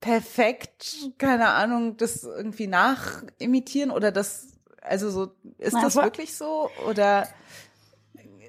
[0.00, 4.48] perfekt, keine Ahnung, das irgendwie nachimitieren oder das,
[4.82, 7.26] also so, ist Na, das wirklich so oder?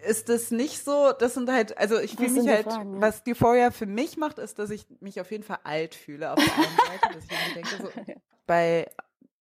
[0.05, 3.01] Ist das nicht so, das sind halt, also ich fühle mich halt, Fragen, ja.
[3.01, 6.39] was Euphoria für mich macht, ist, dass ich mich auf jeden Fall alt fühle auf
[6.43, 8.13] der einen Seite, dass ich mir denke, so,
[8.47, 8.87] bei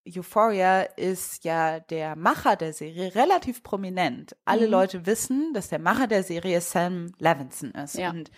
[0.07, 4.37] Euphoria ist ja der Macher der Serie relativ prominent.
[4.45, 4.73] Alle mhm.
[4.73, 7.97] Leute wissen, dass der Macher der Serie Sam Levinson ist.
[7.97, 8.11] Ja.
[8.11, 8.31] Und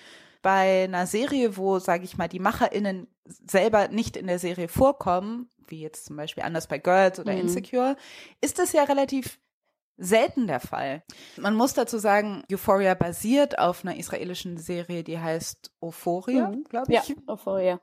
[0.43, 5.51] bei einer Serie, wo, sage ich mal, die MacherInnen selber nicht in der Serie vorkommen,
[5.67, 7.41] wie jetzt zum Beispiel anders bei Girls oder mhm.
[7.41, 7.97] Insecure,
[8.41, 9.41] ist das ja relativ
[9.99, 11.03] selten der Fall.
[11.37, 16.65] Man muss dazu sagen, Euphoria basiert auf einer israelischen Serie, die heißt Euphoria, mhm.
[16.65, 17.09] glaube ich.
[17.09, 17.81] Ja, Euphoria.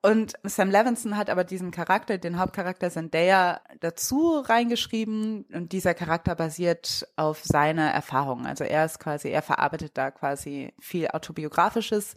[0.00, 6.36] Und Sam Levinson hat aber diesen Charakter, den Hauptcharakter Zendaya, dazu reingeschrieben und dieser Charakter
[6.36, 8.46] basiert auf seiner Erfahrung.
[8.46, 12.14] Also er ist quasi, er verarbeitet da quasi viel autobiografisches.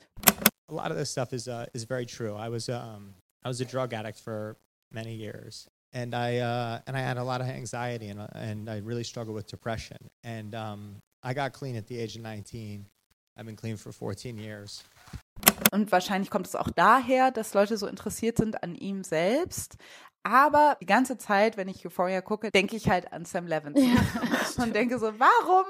[0.68, 2.36] A lot of this stuff is uh, is very true.
[2.36, 4.58] I was um I was a drug addict for
[4.92, 5.68] many years.
[5.94, 9.36] And I uh, and I had a lot of anxiety and and I really struggled
[9.36, 9.98] with depression.
[10.24, 12.86] And um, I got clean at the age of 19.
[13.38, 14.84] I've been clean for 14 years.
[15.72, 19.78] Und wahrscheinlich kommt es auch daher, dass Leute so interessiert sind an ihm selbst.
[20.24, 24.02] Aber die ganze Zeit, wenn ich Euphoria gucke, denke ich halt an Sam Levinson ja.
[24.64, 25.66] und denke so, warum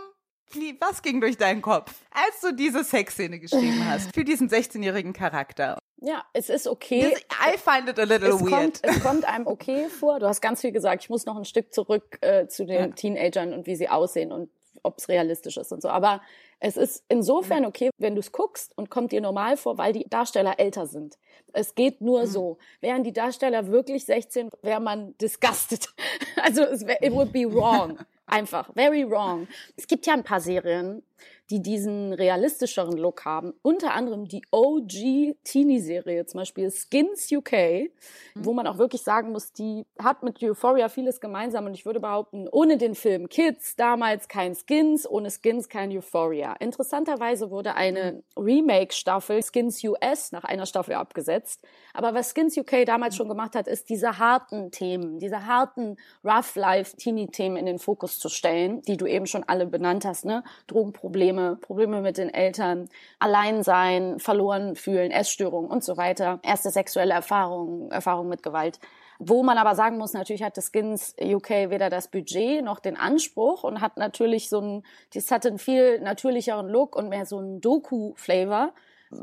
[0.80, 5.78] was ging durch deinen Kopf, als du diese Sexszene geschrieben hast für diesen 16-jährigen Charakter?
[6.04, 7.16] Ja, es ist okay.
[7.32, 8.52] I find it a little es weird.
[8.52, 10.20] Kommt, es kommt einem okay vor.
[10.20, 11.04] Du hast ganz viel gesagt.
[11.04, 12.88] Ich muss noch ein Stück zurück äh, zu den ja.
[12.88, 14.50] Teenagern und wie sie aussehen und
[14.84, 15.90] ob es realistisch ist und so.
[15.90, 16.22] Aber
[16.60, 20.08] es ist insofern okay, wenn du es guckst und kommt dir normal vor, weil die
[20.10, 21.18] Darsteller älter sind.
[21.54, 22.28] Es geht nur mhm.
[22.28, 22.58] so.
[22.82, 25.88] Wären die Darsteller wirklich 16, wäre man disgusted.
[26.44, 28.00] Also es wär, it would be wrong.
[28.26, 28.74] Einfach.
[28.74, 29.48] Very wrong.
[29.76, 31.04] Es gibt ja ein paar Serien,
[31.52, 33.54] die diesen realistischeren Look haben.
[33.62, 37.90] Unter anderem die OG Teenie-Serie, zum Beispiel Skins UK, mhm.
[38.36, 42.00] wo man auch wirklich sagen muss, die hat mit Euphoria vieles gemeinsam und ich würde
[42.00, 46.54] behaupten, ohne den Film Kids damals kein Skins, ohne Skins kein Euphoria.
[46.54, 48.44] Interessanterweise wurde eine mhm.
[48.44, 51.62] Remake-Staffel Skins US nach einer Staffel abgesetzt.
[51.94, 56.56] Aber was Skins UK damals schon gemacht hat, ist diese harten Themen, diese harten Rough
[56.56, 60.44] Life Teenie-Themen in den Fokus zu stellen, die du eben schon alle benannt hast, ne?
[60.68, 67.14] Drogenprobleme, Probleme, Probleme mit den Eltern, Alleinsein, verloren fühlen, Essstörungen und so weiter, erste sexuelle
[67.14, 68.80] Erfahrungen, Erfahrungen mit Gewalt.
[69.20, 72.98] Wo man aber sagen muss, natürlich hat das Skins UK weder das Budget noch den
[72.98, 77.38] Anspruch und hat natürlich so ein, das hatte einen viel natürlicheren Look und mehr so
[77.38, 78.74] einen Doku-Flavor.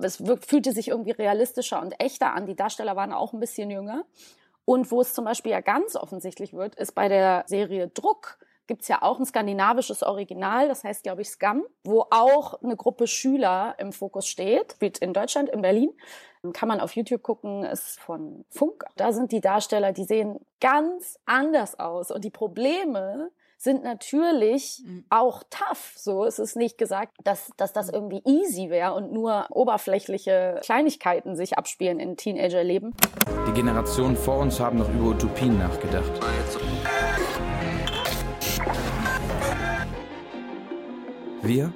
[0.03, 2.47] Es fühlte sich irgendwie realistischer und echter an.
[2.47, 4.05] Die Darsteller waren auch ein bisschen jünger.
[4.65, 8.87] Und wo es zum Beispiel ja ganz offensichtlich wird, ist bei der Serie Druck gibt's
[8.87, 13.75] ja auch ein skandinavisches Original, das heißt, glaube ich, Scum, wo auch eine Gruppe Schüler
[13.79, 15.91] im Fokus steht, spielt in Deutschland, in Berlin.
[16.53, 18.85] Kann man auf YouTube gucken, ist von Funk.
[18.97, 22.13] Da sind die Darsteller, die sehen ganz anders aus.
[22.13, 25.05] Und die Probleme sind natürlich mhm.
[25.11, 25.95] auch tough.
[25.97, 31.35] So, es ist nicht gesagt, dass, dass das irgendwie easy wäre und nur oberflächliche Kleinigkeiten
[31.35, 32.95] sich abspielen in Teenagerleben.
[33.49, 36.13] Die Generationen vor uns haben noch über Utopien nachgedacht.
[41.42, 41.72] Wir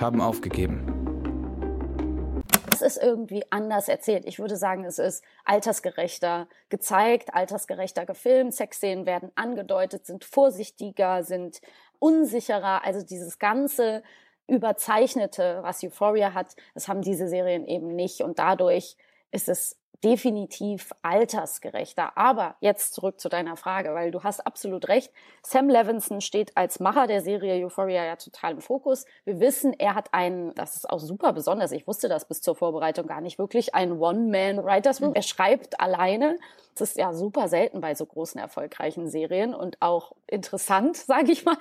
[0.00, 2.42] haben aufgegeben.
[2.72, 4.24] Es ist irgendwie anders erzählt.
[4.26, 8.54] Ich würde sagen, es ist altersgerechter gezeigt, altersgerechter gefilmt.
[8.54, 11.60] Sexszenen werden angedeutet, sind vorsichtiger, sind
[11.98, 12.84] unsicherer.
[12.84, 14.02] Also dieses ganze
[14.48, 18.22] überzeichnete, was Euphoria hat, das haben diese Serien eben nicht.
[18.22, 18.96] Und dadurch
[19.30, 22.16] ist es definitiv altersgerechter.
[22.16, 25.12] Aber jetzt zurück zu deiner Frage, weil du hast absolut recht.
[25.42, 29.06] Sam Levinson steht als Macher der Serie Euphoria ja total im Fokus.
[29.24, 32.54] Wir wissen, er hat einen, das ist auch super besonders, ich wusste das bis zur
[32.54, 35.14] Vorbereitung gar nicht wirklich, ein One-Man-Writers Room.
[35.14, 36.38] Er schreibt alleine.
[36.74, 41.44] Das ist ja super selten bei so großen, erfolgreichen Serien und auch interessant, sage ich
[41.44, 41.56] mal.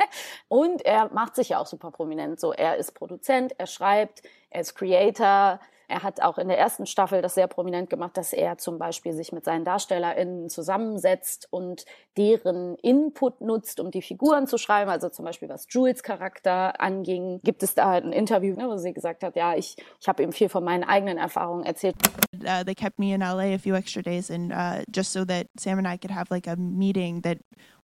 [0.47, 2.39] Und er macht sich ja auch super prominent.
[2.39, 6.85] So, er ist Produzent, er schreibt, er ist Creator, er hat auch in der ersten
[6.85, 11.85] Staffel das sehr prominent gemacht, dass er zum Beispiel sich mit seinen DarstellerInnen zusammensetzt und
[12.17, 14.89] deren Input nutzt, um die Figuren zu schreiben.
[14.89, 18.93] Also zum Beispiel, was Jules Charakter anging, gibt es da ein Interview, ne, wo sie
[18.93, 21.95] gesagt hat, ja, ich, ich habe ihm viel von meinen eigenen Erfahrungen erzählt.
[22.33, 25.47] Uh, they kept me in LA a few extra days and uh, just so that
[25.57, 27.37] Sam and I could have like a meeting that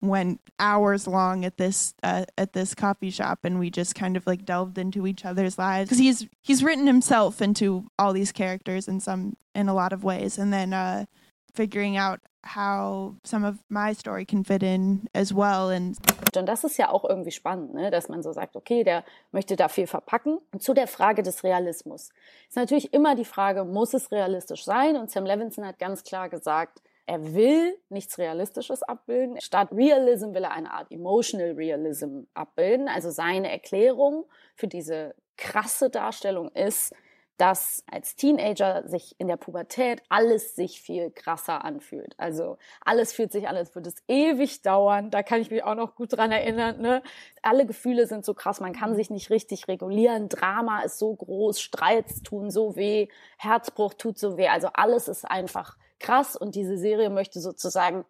[0.01, 4.25] went hours long at this uh, at this coffee shop and we just kind of
[4.25, 8.87] like delved into each other's lives because he's he's written himself into all these characters
[8.87, 11.05] in some in a lot of ways and then uh,
[11.53, 15.97] figuring out how some of my story can fit in as well and
[16.37, 17.89] und das ist ja auch irgendwie spannend, ne?
[17.89, 20.37] dass man so sagt, okay, der möchte da viel verpacken.
[20.51, 22.09] Und zu der Frage des Realismus
[22.47, 24.95] ist natürlich immer die Frage, muss es realistisch sein?
[24.95, 29.41] Und Sam Levinson hat ganz klar gesagt, er will nichts Realistisches abbilden.
[29.41, 32.87] Statt Realism will er eine Art Emotional Realism abbilden.
[32.87, 36.93] Also seine Erklärung für diese krasse Darstellung ist,
[37.39, 42.13] dass als Teenager sich in der Pubertät alles sich viel krasser anfühlt.
[42.17, 45.09] Also alles fühlt sich an, als würde es ewig dauern.
[45.09, 46.81] Da kann ich mich auch noch gut dran erinnern.
[46.81, 47.01] Ne?
[47.41, 50.27] Alle Gefühle sind so krass, man kann sich nicht richtig regulieren.
[50.27, 54.49] Drama ist so groß, Streits tun so weh, Herzbruch tut so weh.
[54.49, 58.03] Also alles ist einfach krass und diese Serie möchte sozusagen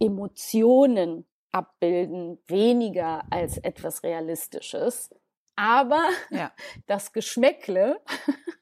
[0.00, 5.10] Emotionen abbilden, weniger als etwas Realistisches.
[5.54, 6.52] Aber ja.
[6.86, 8.00] das Geschmäckle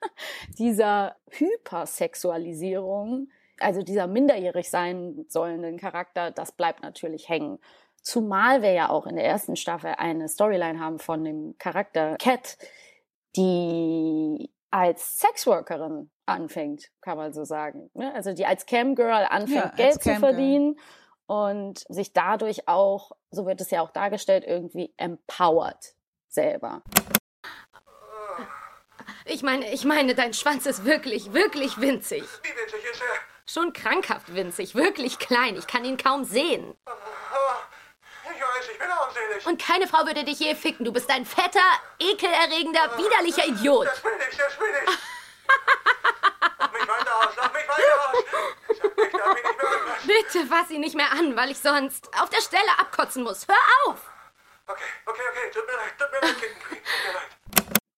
[0.59, 3.29] dieser Hypersexualisierung,
[3.61, 7.59] also dieser minderjährig sein sollenden Charakter, das bleibt natürlich hängen.
[8.03, 12.59] Zumal wir ja auch in der ersten Staffel eine Storyline haben von dem Charakter Cat,
[13.37, 17.91] die als Sexworkerin anfängt, kann man so sagen.
[17.95, 18.12] Ne?
[18.15, 20.79] Also die als Camgirl anfängt, ja, Geld zu verdienen
[21.27, 25.95] und sich dadurch auch, so wird es ja auch dargestellt, irgendwie empowert
[26.29, 26.83] selber.
[29.24, 32.24] Ich meine, ich meine, dein Schwanz ist wirklich, wirklich winzig.
[32.42, 33.20] Wie winzig ist er?
[33.46, 35.56] Schon krankhaft winzig, wirklich klein.
[35.56, 36.74] Ich kann ihn kaum sehen.
[38.24, 39.46] Ich weiß, ich bin armselig.
[39.46, 40.85] Und keine Frau würde dich je ficken.
[40.85, 41.61] Du bist ein fetter,
[41.98, 43.87] ekelerregender, widerlicher Idiot.
[43.87, 44.98] Das bin ich, das bin ich.
[46.58, 48.24] Lass mich weiter aus, lass mich weiter aus.
[48.68, 48.78] Ich
[49.12, 50.06] darf ihn nicht mehr anfassen.
[50.06, 53.46] Bitte fass ihn nicht mehr an, weil ich sonst auf der Stelle abkotzen muss.
[53.46, 53.56] Hör
[53.87, 54.00] auf!
[54.66, 57.32] Okay, okay, okay, tut mir leid, tut mir leid, Queen, tut mir leid.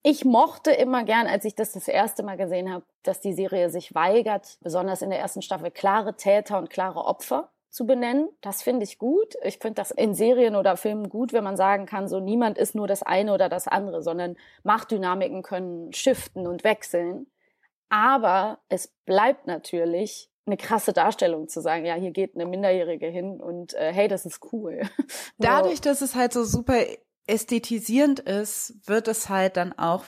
[0.07, 3.71] Ich mochte immer gern, als ich das das erste Mal gesehen habe, dass die Serie
[3.71, 8.29] sich weigert, besonders in der ersten Staffel, klare Täter und klare Opfer zu benennen.
[8.43, 9.35] Das finde ich gut.
[9.43, 12.75] Ich finde das in Serien oder Filmen gut, wenn man sagen kann, so niemand ist
[12.75, 17.27] nur das eine oder das andere, sondern Machtdynamiken können shiften und wechseln.
[17.88, 23.40] Aber es bleibt natürlich eine krasse Darstellung zu sagen, ja, hier geht eine Minderjährige hin
[23.40, 24.83] und äh, hey, das ist cool.
[25.38, 26.77] Dadurch, dass es halt so super
[27.26, 30.04] ästhetisierend ist, wird es halt dann auch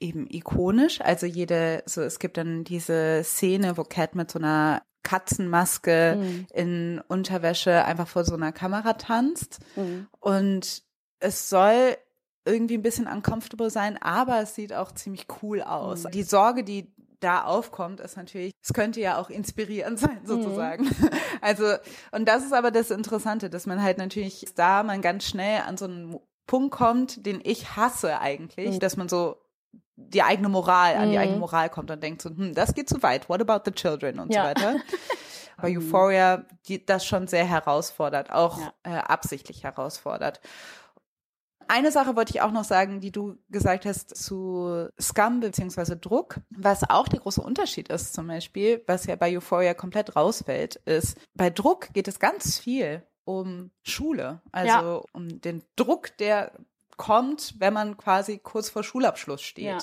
[0.00, 1.00] eben ikonisch.
[1.00, 6.46] Also jede, so es gibt dann diese Szene, wo Cat mit so einer Katzenmaske Mhm.
[6.52, 9.58] in Unterwäsche einfach vor so einer Kamera tanzt.
[9.76, 10.06] Mhm.
[10.20, 10.82] Und
[11.20, 11.96] es soll
[12.44, 16.04] irgendwie ein bisschen uncomfortable sein, aber es sieht auch ziemlich cool aus.
[16.04, 16.10] Mhm.
[16.12, 20.88] Die Sorge, die da aufkommt, ist natürlich, es könnte ja auch inspirierend sein, sozusagen.
[21.40, 21.64] Also,
[22.12, 25.76] und das ist aber das Interessante, dass man halt natürlich da man ganz schnell an
[25.76, 28.80] so einen Punkt kommt, den ich hasse eigentlich, Mhm.
[28.80, 29.36] dass man so
[29.94, 31.22] die eigene Moral, an die Mhm.
[31.22, 34.18] eigene Moral kommt und denkt so, hm, das geht zu weit, what about the children
[34.18, 34.42] und Ja.
[34.42, 34.76] so weiter.
[35.60, 38.72] Bei Euphoria, die das schon sehr herausfordert, auch Ja.
[38.84, 40.40] äh, absichtlich herausfordert.
[41.70, 46.40] Eine Sache wollte ich auch noch sagen, die du gesagt hast zu Scum beziehungsweise Druck,
[46.48, 51.18] was auch der große Unterschied ist zum Beispiel, was ja bei Euphoria komplett rausfällt, ist,
[51.34, 55.00] bei Druck geht es ganz viel um Schule, also Ja.
[55.12, 56.52] um den Druck, der
[56.96, 59.64] kommt, wenn man quasi kurz vor Schulabschluss steht.
[59.66, 59.78] Ja,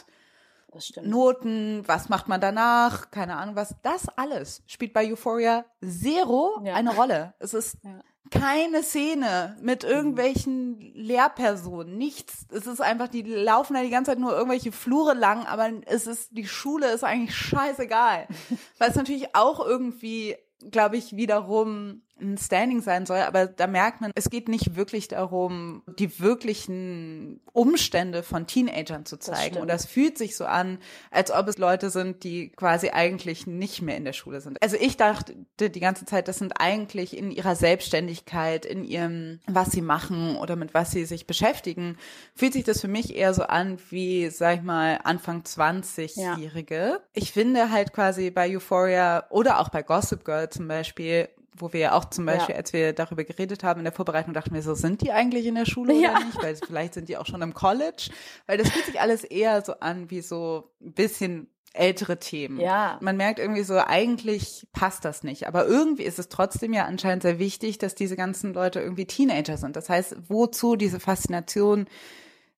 [0.72, 1.08] das stimmt.
[1.08, 3.76] Noten, was macht man danach, keine Ahnung was.
[3.84, 6.74] Das alles spielt bei Euphoria zero Ja.
[6.74, 7.36] eine Rolle.
[7.40, 8.02] Es ist Ja.
[8.32, 12.48] keine Szene mit irgendwelchen Lehrpersonen, nichts.
[12.52, 16.08] Es ist einfach, die laufen da die ganze Zeit nur irgendwelche Flure lang, aber es
[16.08, 18.28] ist, die Schule ist eigentlich scheißegal.
[18.80, 20.36] Weil es natürlich auch irgendwie,
[20.72, 25.08] glaube ich, wiederum ein Standing sein soll, aber da merkt man, es geht nicht wirklich
[25.08, 29.40] darum, die wirklichen Umstände von Teenagern zu zeigen.
[29.40, 29.62] stimmt.
[29.62, 30.80] Und das fühlt sich so an,
[31.12, 34.62] als ob es Leute sind, die quasi eigentlich nicht mehr in der Schule sind.
[34.62, 39.72] Also ich dachte die ganze Zeit, das sind eigentlich in ihrer Selbstständigkeit, in ihrem, was
[39.72, 41.98] sie machen oder mit was sie sich beschäftigen,
[42.34, 47.02] fühlt sich das für mich eher so an wie, sag ich mal, Anfang 20-Jährige.
[47.14, 51.80] Ich finde halt quasi bei Euphoria oder auch bei Gossip Girl zum Beispiel, wo wir
[51.80, 52.60] ja auch zum Beispiel, Ja.
[52.60, 55.56] als wir darüber geredet haben in der Vorbereitung, dachten wir so, sind die eigentlich in
[55.56, 56.12] der Schule Ja.
[56.12, 56.42] oder nicht?
[56.44, 58.10] Weil vielleicht sind die auch schon im College.
[58.48, 62.60] Weil das fühlt sich alles eher so an wie so ein bisschen ältere Themen.
[62.60, 62.98] Ja.
[63.02, 65.46] Man merkt irgendwie so, eigentlich passt das nicht.
[65.48, 69.58] Aber irgendwie ist es trotzdem ja anscheinend sehr wichtig, dass diese ganzen Leute irgendwie Teenager
[69.58, 69.76] sind.
[69.76, 71.88] Das heißt, wozu diese Faszination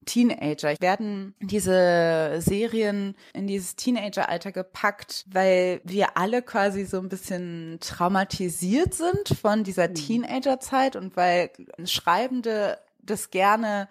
[0.08, 0.74] Teenager.
[0.80, 8.96] Werden diese Serien in dieses Teenageralter gepackt, weil wir alle quasi so ein bisschen traumatisiert
[8.96, 11.52] sind von dieser Teenagerzeit und weil
[11.86, 13.88] Schreibende das gerne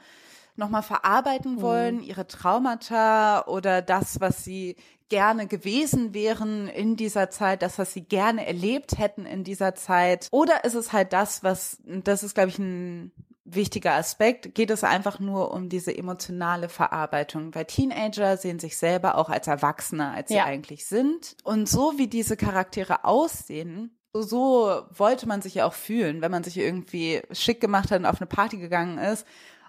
[0.56, 4.76] nochmal verarbeiten wollen, ihre Traumata oder das, was sie
[5.08, 10.28] gerne gewesen wären in dieser Zeit, das, was sie gerne erlebt hätten in dieser Zeit.
[10.32, 13.12] Oder ist es halt das, was, das ist, glaube ich, ein
[13.48, 19.16] wichtiger Aspekt, geht es einfach nur um diese emotionale Verarbeitung, weil Teenager sehen sich selber
[19.16, 20.44] auch als Erwachsener, als sie Ja.
[20.44, 21.36] eigentlich sind.
[21.44, 26.30] Und so wie diese Charaktere aussehen, so, so wollte man sich ja auch fühlen, wenn
[26.30, 29.26] man sich irgendwie schick gemacht hat und auf eine Party gegangen ist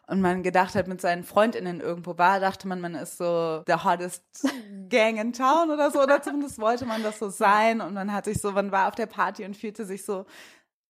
[0.07, 3.73] und man gedacht hat, mit seinen Freundinnen irgendwo war, dachte man, man ist so the
[3.73, 4.23] hottest
[4.89, 8.23] gang in town oder so, oder zumindest wollte man das so sein und man hat
[8.25, 10.25] sich so, man war auf der Party und fühlte sich so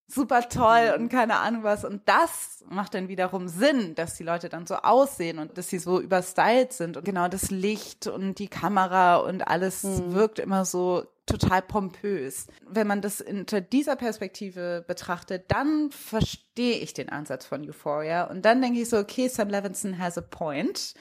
[0.07, 1.83] super toll und keine Ahnung was.
[1.83, 5.79] Und das macht dann wiederum Sinn, dass die Leute dann so aussehen und dass sie
[5.79, 6.97] so überstylt sind.
[6.97, 12.47] Und genau das Licht und die Kamera und alles wirkt immer so total pompös.
[12.65, 18.23] Wenn man das unter dieser Perspektive betrachtet, dann verstehe ich den Ansatz von Euphoria.
[18.23, 20.93] Und dann denke ich so, okay, Sam Levinson has a point.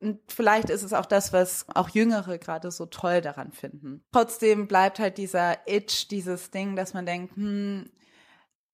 [0.00, 4.04] Und vielleicht ist es auch das, was auch Jüngere gerade so toll daran finden.
[4.12, 7.90] Trotzdem bleibt halt dieser Itch, dieses Ding, dass man denkt, hm,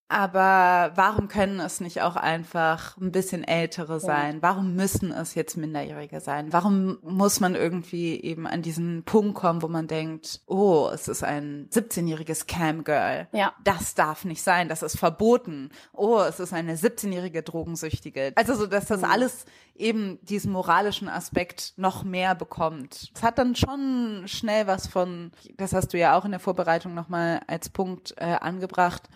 [0.07, 4.41] aber warum können es nicht auch einfach ein bisschen ältere sein?
[4.41, 6.53] Warum müssen es jetzt Minderjährige sein?
[6.53, 11.23] Warum muss man irgendwie eben an diesen Punkt kommen, wo man denkt, oh, es ist
[11.23, 13.27] ein 17-jähriges Cam-Girl.
[13.31, 13.53] Ja.
[13.63, 15.71] Das darf nicht sein, das ist verboten.
[15.91, 18.31] Oh, es ist eine 17-jährige Drogensüchtige.
[18.35, 23.11] Also so, dass das alles eben diesen moralischen Aspekt noch mehr bekommt.
[23.15, 26.93] Es hat dann schon schnell was von, das hast du ja auch in der Vorbereitung
[26.93, 29.09] nochmal als Punkt äh, angebracht,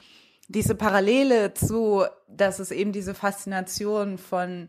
[0.49, 4.67] diese Parallele zu, dass es eben diese Faszination von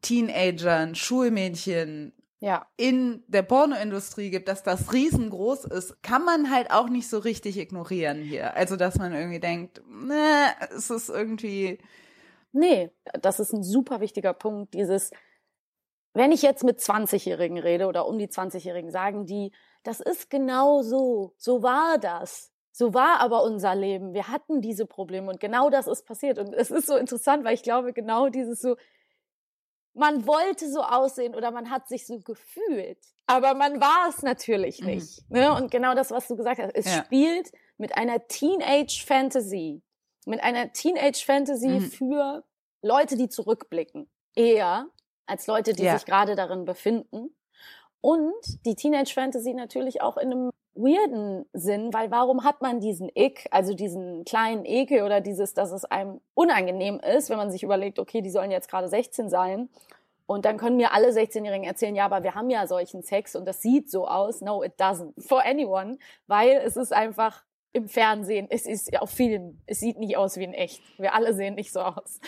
[0.00, 2.66] Teenagern, Schulmädchen Ja.
[2.76, 7.58] in der Pornoindustrie gibt, dass das riesengroß ist, kann man halt auch nicht so richtig
[7.58, 8.54] ignorieren hier.
[8.56, 11.78] Also, dass man irgendwie denkt, ne, es ist irgendwie,
[12.52, 15.10] Nee, das ist ein super wichtiger Punkt, dieses,
[16.14, 19.52] wenn ich jetzt mit 20-Jährigen rede oder um die 20-Jährigen, sagen die,
[19.82, 22.50] das ist genau so, so war das.
[22.72, 24.14] So war aber unser Leben.
[24.14, 26.38] Wir hatten diese Probleme und genau das ist passiert.
[26.38, 28.76] Und es ist so interessant, weil ich glaube, genau dieses so,
[29.94, 34.80] man wollte so aussehen oder man hat sich so gefühlt, aber man war es natürlich
[34.80, 34.86] Mhm.
[34.86, 35.30] nicht.
[35.30, 35.52] Ne?
[35.54, 37.04] Und genau das, was du gesagt hast, es Ja.
[37.04, 39.82] spielt mit einer Teenage Fantasy,
[40.26, 41.80] mit einer Teenage Fantasy Mhm.
[41.80, 42.44] für
[42.82, 44.88] Leute, die zurückblicken, eher
[45.26, 45.96] als Leute, die Ja.
[45.96, 47.34] sich gerade darin befinden.
[48.00, 53.10] Und die Teenage Fantasy natürlich auch in einem weirden Sinn, weil warum hat man diesen
[53.14, 57.64] Ick, also diesen kleinen Ekel oder dieses, dass es einem unangenehm ist, wenn man sich
[57.64, 59.68] überlegt, okay, die sollen jetzt gerade 16 sein.
[60.26, 63.46] Und dann können mir alle 16-Jährigen erzählen, ja, aber wir haben ja solchen Sex und
[63.46, 64.42] das sieht so aus.
[64.42, 65.14] No, it doesn't.
[65.26, 65.98] For anyone.
[66.26, 70.44] Weil es ist einfach im Fernsehen, es ist auf Film, es sieht nicht aus wie
[70.44, 70.82] in echt.
[70.98, 72.20] Wir alle sehen nicht so aus.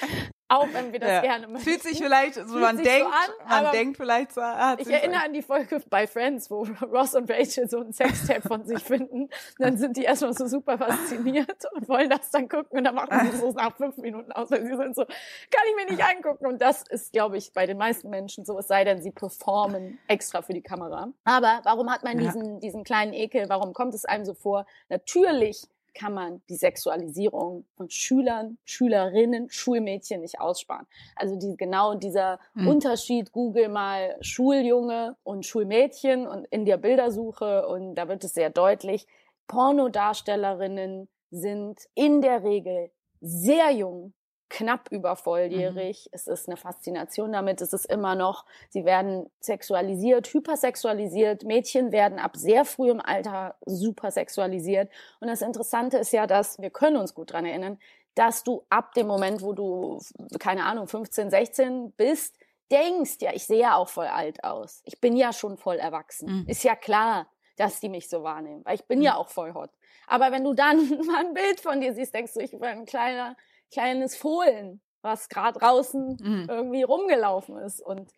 [0.52, 1.20] Auch wenn wir das Ja.
[1.20, 1.68] gerne möchten.
[1.70, 3.08] Fühlt sich vielleicht, so Fühlt man sich so denkt,
[3.46, 6.62] an, man denkt vielleicht so, ah, hat ich erinnere an die Folge bei Friends, wo
[6.92, 9.28] Ross und Rachel so ein Sextape von sich finden.
[9.60, 13.30] Dann sind die erstmal so super fasziniert und wollen das dann gucken und dann machen
[13.30, 16.46] sie so nach fünf Minuten aus, weil sie sind so, kann ich mir nicht angucken.
[16.46, 20.00] Und das ist, glaube ich, bei den meisten Menschen so, es sei denn, sie performen
[20.08, 21.12] extra für die Kamera.
[21.24, 22.26] Aber warum hat man Ja.
[22.26, 23.48] diesen, diesen kleinen Ekel?
[23.48, 24.66] Warum kommt es einem so vor?
[24.88, 25.62] Natürlich
[25.94, 30.86] kann man die Sexualisierung von Schülern, Schülerinnen, Schulmädchen nicht aussparen.
[31.16, 32.68] Also die, genau dieser Mhm.
[32.68, 38.50] Unterschied, google mal Schuljunge und Schulmädchen und in der Bildersuche und da wird es sehr
[38.50, 39.06] deutlich,
[39.46, 44.12] Pornodarstellerinnen sind in der Regel sehr jung,
[44.50, 46.10] knapp über volljährig.
[46.12, 47.62] Es ist eine Faszination damit.
[47.62, 51.44] Es ist immer noch, sie werden sexualisiert, hypersexualisiert.
[51.44, 54.90] Mädchen werden ab sehr frühem Alter super sexualisiert.
[55.20, 57.78] Und das Interessante ist ja, dass wir können uns gut dran erinnern,
[58.14, 60.00] dass du ab dem Moment, wo du,
[60.38, 62.36] keine Ahnung, 15, 16 bist,
[62.70, 64.82] denkst, ja, ich sehe ja auch voll alt aus.
[64.84, 66.42] Ich bin ja schon voll erwachsen.
[66.42, 66.46] Mhm.
[66.48, 69.70] Ist ja klar, dass die mich so wahrnehmen, weil ich bin ja auch voll hot.
[70.06, 70.76] Aber wenn du dann
[71.06, 73.36] mal ein Bild von dir siehst, denkst du, ich bin ein kleiner,
[73.72, 76.46] kleines Fohlen, was gerade draußen Mhm.
[76.48, 78.10] irgendwie rumgelaufen ist und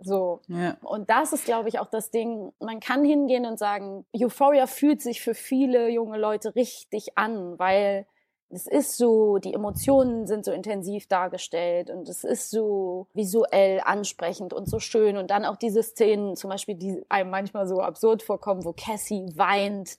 [0.00, 0.40] so.
[0.48, 0.76] Ja.
[0.82, 2.52] Und das ist, glaube ich, auch das Ding.
[2.60, 8.06] Man kann hingehen und sagen, Euphoria fühlt sich für viele junge Leute richtig an, weil
[8.50, 14.52] es ist so, die Emotionen sind so intensiv dargestellt und es ist so visuell ansprechend
[14.52, 15.16] und so schön.
[15.16, 19.26] Und dann auch diese Szenen, zum Beispiel, die einem manchmal so absurd vorkommen, wo Cassie
[19.34, 19.96] weint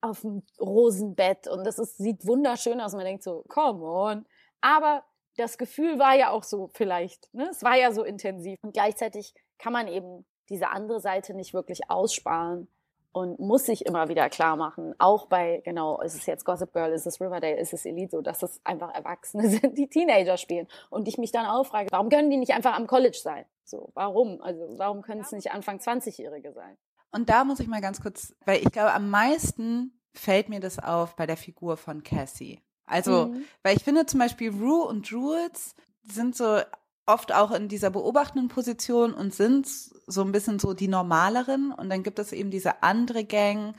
[0.00, 2.92] auf dem Rosenbett und das ist, sieht wunderschön aus.
[2.92, 4.26] Man denkt so, come on.
[4.60, 5.04] Aber
[5.36, 7.48] das Gefühl war ja auch so vielleicht, ne?
[7.50, 8.58] Es war ja so intensiv.
[8.62, 12.68] Und gleichzeitig kann man eben diese andere Seite nicht wirklich aussparen
[13.12, 16.92] und muss sich immer wieder klar machen, auch bei, genau, ist es jetzt Gossip Girl,
[16.92, 20.68] ist es Riverdale, ist es Elite, so, dass es einfach Erwachsene sind, die Teenager spielen.
[20.90, 23.44] Und ich mich dann auch frage, warum können die nicht einfach am College sein?
[23.64, 24.40] So, warum?
[24.40, 26.76] Also, warum können es nicht Anfang 20-Jährige sein?
[27.10, 30.78] Und da muss ich mal ganz kurz, weil ich glaube, am meisten fällt mir das
[30.78, 32.60] auf bei der Figur von Cassie.
[32.86, 33.44] Also, Mhm.
[33.62, 36.60] weil ich finde zum Beispiel Rue und Jules sind so
[37.06, 39.66] oft auch in dieser beobachtenden Position und sind
[40.06, 41.72] so ein bisschen so die normaleren.
[41.72, 43.74] Und dann gibt es eben diese andere Gang,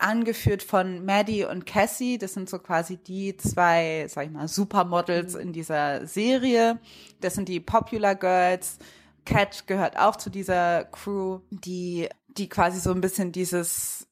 [0.00, 2.18] angeführt von Maddie und Cassie.
[2.18, 6.78] Das sind so quasi die zwei, sag ich mal, Supermodels in dieser Serie.
[7.20, 8.78] Das sind die Popular Girls.
[9.24, 14.06] Cat gehört auch zu dieser Crew, die, die quasi so ein bisschen dieses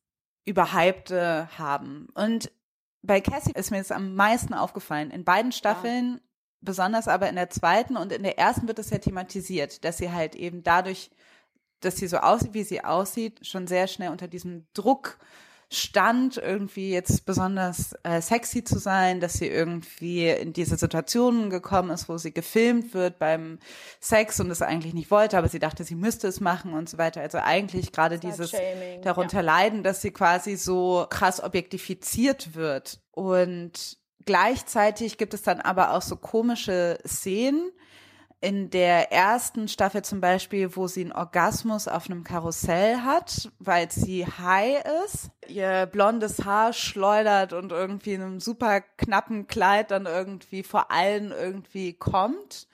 [0.45, 2.09] Überhypte haben.
[2.15, 2.51] Und
[3.03, 5.11] bei Cassie ist mir das am meisten aufgefallen.
[5.11, 6.21] In beiden Staffeln,
[6.61, 10.11] besonders aber in der zweiten und in der ersten wird es ja thematisiert, dass sie
[10.11, 11.11] halt eben dadurch,
[11.81, 15.19] dass sie so aussieht, wie sie aussieht, schon sehr schnell unter diesem Druck
[15.69, 21.91] stand, irgendwie jetzt besonders äh, sexy zu sein, dass sie irgendwie in diese Situationen gekommen
[21.91, 23.59] ist, wo sie gefilmt wird beim
[24.01, 26.99] Sex und es eigentlich nicht wollte, aber sie dachte, sie müsste es machen und so
[26.99, 27.21] weiter.
[27.21, 33.01] Also eigentlich gerade dieses Slut-Shaming, darunter leiden, dass sie quasi so krass objektifiziert wird.
[33.11, 37.73] Und gleichzeitig gibt es dann aber auch so komische Szenen,
[38.41, 43.91] in der ersten Staffel zum Beispiel, wo sie einen Orgasmus auf einem Karussell hat, weil
[43.91, 50.07] sie high ist, ihr blondes Haar schleudert und irgendwie in einem super knappen Kleid dann
[50.07, 52.69] irgendwie vor allen irgendwie kommt.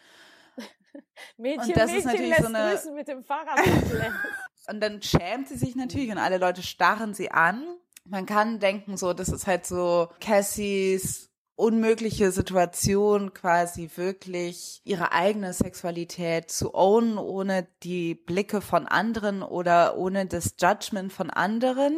[1.36, 3.60] Mädchen, Und das ist Mädchen natürlich lässt so eine- grüßen mit dem Fahrrad.
[4.68, 7.64] Und dann schämt sie sich natürlich und alle Leute starren sie an.
[8.04, 11.31] Man kann denken, so, das ist halt so Cassies
[11.62, 19.96] unmögliche Situation, quasi wirklich ihre eigene Sexualität zu ownen, ohne die Blicke von anderen oder
[19.96, 21.94] ohne das Judgment von anderen.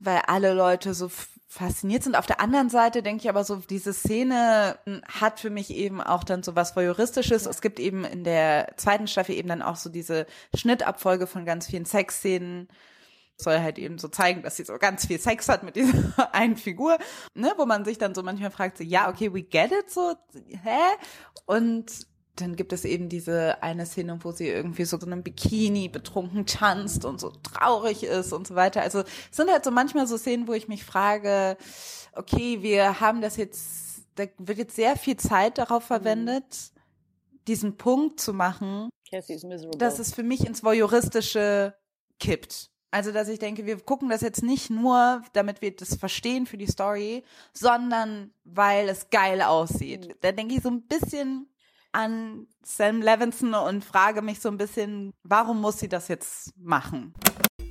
[0.00, 1.10] weil alle Leute so
[1.48, 2.16] fasziniert sind.
[2.16, 6.22] Auf der anderen Seite denke ich aber so, diese Szene hat für mich eben auch
[6.22, 7.46] dann so was Voyeuristisches.
[7.46, 11.66] Es gibt eben in der zweiten Staffel eben dann auch so diese Schnittabfolge von ganz
[11.66, 12.68] vielen Sexszenen,
[13.40, 16.56] soll halt eben so zeigen, dass sie so ganz viel Sex hat mit dieser einen
[16.56, 16.98] Figur,
[17.34, 20.14] ne, wo man sich dann so manchmal fragt, so, ja, okay, we get it, so,
[20.34, 20.78] hä?
[21.46, 25.88] Und dann gibt es eben diese eine Szene, wo sie irgendwie so in einem Bikini
[25.88, 28.80] betrunken tanzt und so traurig ist und so weiter.
[28.82, 31.56] Also es sind halt so manchmal so Szenen, wo ich mich frage,
[32.12, 35.86] okay, wir haben das jetzt, da wird jetzt sehr viel Zeit darauf mhm.
[35.86, 36.72] verwendet,
[37.46, 38.88] diesen Punkt zu machen,
[39.78, 41.74] dass es für mich ins Voyeuristische
[42.20, 42.70] kippt.
[42.90, 46.56] Also, dass ich denke, wir gucken das jetzt nicht nur, damit wir das verstehen für
[46.56, 47.22] die Story,
[47.52, 50.08] sondern weil es geil aussieht.
[50.08, 50.12] Mhm.
[50.22, 51.48] Da denke ich so ein bisschen
[51.92, 57.14] an Sam Levinson und frage mich so ein bisschen, warum muss sie das jetzt machen?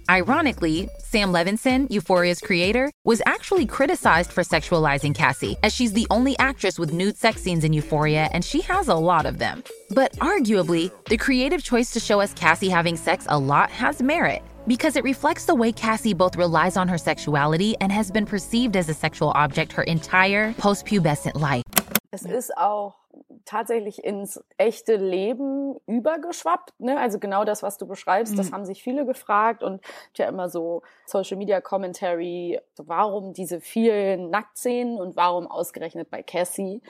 [0.10, 6.38] Ironically, Sam Levinson, Euphoria's creator, was actually criticized for sexualizing Cassie, as she's the only
[6.40, 9.64] actress with nude sex scenes in Euphoria, and she has a lot of them.
[9.90, 14.44] But arguably, the creative choice to show us Cassie having sex a lot has merit
[14.68, 18.76] because it reflects the way Cassie both relies on her sexuality and has been perceived
[18.76, 21.64] as a sexual object her entire postpubescent life.
[22.12, 22.96] Es ist auch
[23.46, 26.74] tatsächlich ins echte Leben übergeschwappt.
[26.80, 27.00] Ne?
[27.00, 28.38] Also genau das, was du beschreibst, mhm.
[28.38, 29.82] das haben sich viele gefragt und
[30.16, 36.82] ja immer so Social Media Commentary, warum diese vielen Nacktszenen und warum ausgerechnet bei Cassie?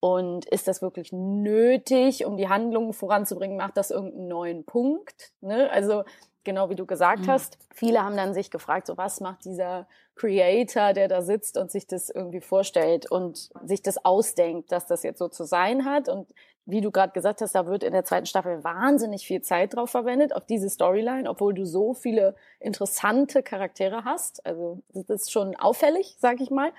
[0.00, 3.56] Und ist das wirklich nötig, um die Handlungen voranzubringen?
[3.56, 5.32] Macht das irgendeinen neuen Punkt?
[5.40, 5.70] Ne?
[5.70, 6.04] Also
[6.44, 7.28] genau wie du gesagt mhm.
[7.28, 11.70] hast, viele haben dann sich gefragt, so was macht dieser Creator, der da sitzt und
[11.70, 16.08] sich das irgendwie vorstellt und sich das ausdenkt, dass das jetzt so zu sein hat.
[16.08, 16.28] Und
[16.66, 19.90] wie du gerade gesagt hast, da wird in der zweiten Staffel wahnsinnig viel Zeit drauf
[19.90, 24.44] verwendet, auf diese Storyline, obwohl du so viele interessante Charaktere hast.
[24.46, 26.72] Also das ist schon auffällig, sag ich mal.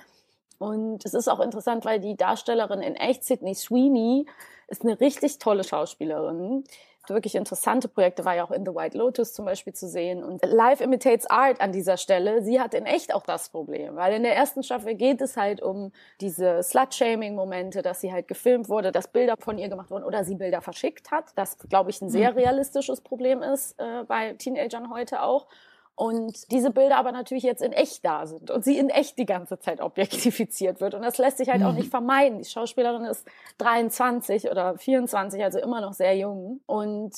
[0.58, 4.26] Und es ist auch interessant, weil die Darstellerin in echt, Sydney Sweeney,
[4.68, 6.64] ist eine richtig tolle Schauspielerin
[7.10, 10.24] wirklich interessante Projekte, war ja auch in The White Lotus zum Beispiel zu sehen.
[10.24, 14.14] Und Life Imitates Art an dieser Stelle, sie hat in echt auch das Problem, weil
[14.14, 15.92] in der ersten Staffel geht es halt um
[16.22, 20.36] diese Slut-Shaming-Momente, dass sie halt gefilmt wurde, dass Bilder von ihr gemacht wurden oder sie
[20.36, 21.26] Bilder verschickt hat.
[21.36, 22.38] Das, glaube ich, ein sehr mhm.
[22.38, 25.48] realistisches Problem ist äh, bei Teenagern heute auch.
[25.96, 29.26] Und diese Bilder aber natürlich jetzt in echt da sind und sie in echt die
[29.26, 30.94] ganze Zeit objektifiziert wird.
[30.94, 31.92] Und das lässt sich halt auch nicht mhm.
[31.92, 32.38] vermeiden.
[32.40, 33.26] Die Schauspielerin ist
[33.60, 36.60] 23 oder 24, also immer noch sehr jung.
[36.66, 37.16] Und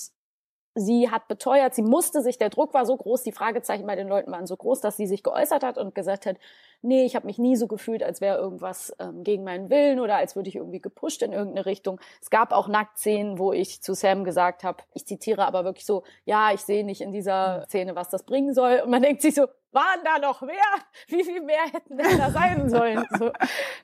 [0.76, 4.08] sie hat beteuert, sie musste sich, der Druck war so groß, die Fragezeichen bei den
[4.08, 6.38] Leuten waren so groß, dass sie sich geäußert hat und gesagt hat,
[6.82, 10.18] nee, ich habe mich nie so gefühlt, als wäre irgendwas ähm, gegen meinen Willen oder
[10.18, 12.00] als würde ich irgendwie gepusht in irgendeine Richtung.
[12.22, 16.04] Es gab auch Nacktszenen, wo ich zu Sam gesagt habe, ich zitiere aber wirklich so,
[16.26, 18.82] ja, ich sehe nicht in dieser Szene, was das bringen soll.
[18.84, 20.56] Und man denkt sich so, waren da noch mehr?
[21.08, 23.06] Wie viel mehr hätten denn da sein sollen?
[23.18, 23.32] So.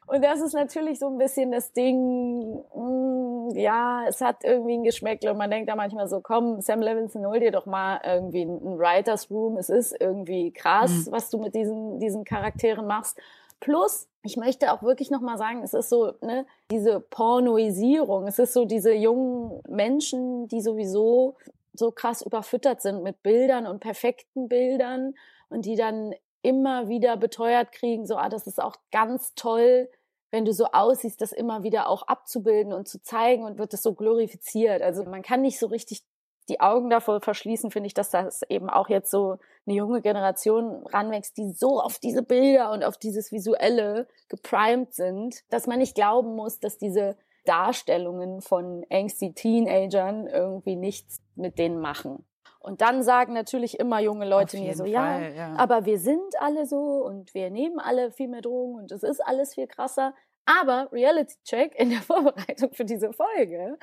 [0.07, 4.77] Und das ist natürlich so ein bisschen das Ding, mh, mm, ja, es hat irgendwie
[4.77, 7.99] ein Geschmäckle und man denkt da manchmal so, komm, Sam Levinson, hol dir doch mal
[8.03, 9.57] irgendwie ein Writer's Room.
[9.57, 11.11] Es ist irgendwie krass, mhm.
[11.11, 13.17] was du mit diesen, diesen Charakteren machst.
[13.59, 18.53] Plus, ich möchte auch wirklich nochmal sagen, es ist so, ne, diese Pornoisierung, es ist
[18.53, 21.35] so diese jungen Menschen, die sowieso
[21.73, 25.13] so krass überfüttert sind mit Bildern und perfekten Bildern
[25.49, 29.89] und die dann immer wieder beteuert kriegen, so, ah, das ist auch ganz toll,
[30.29, 33.83] wenn du so aussiehst, das immer wieder auch abzubilden und zu zeigen und wird das
[33.83, 34.81] so glorifiziert.
[34.81, 36.03] Also man kann nicht so richtig
[36.49, 40.85] die Augen davor verschließen, finde ich, dass das eben auch jetzt so eine junge Generation
[40.87, 45.95] ranwächst, die so auf diese Bilder und auf dieses Visuelle geprimed sind, dass man nicht
[45.95, 52.25] glauben muss, dass diese Darstellungen von angsty Teenagern irgendwie nichts mit denen machen.
[52.59, 56.65] Und dann sagen natürlich immer junge Leute mir so, ja, ja, aber wir sind alle
[56.65, 60.13] so und wir nehmen alle viel mehr Drogen und es ist alles viel krasser.
[60.45, 63.77] Aber Reality Check in der Vorbereitung für diese Folge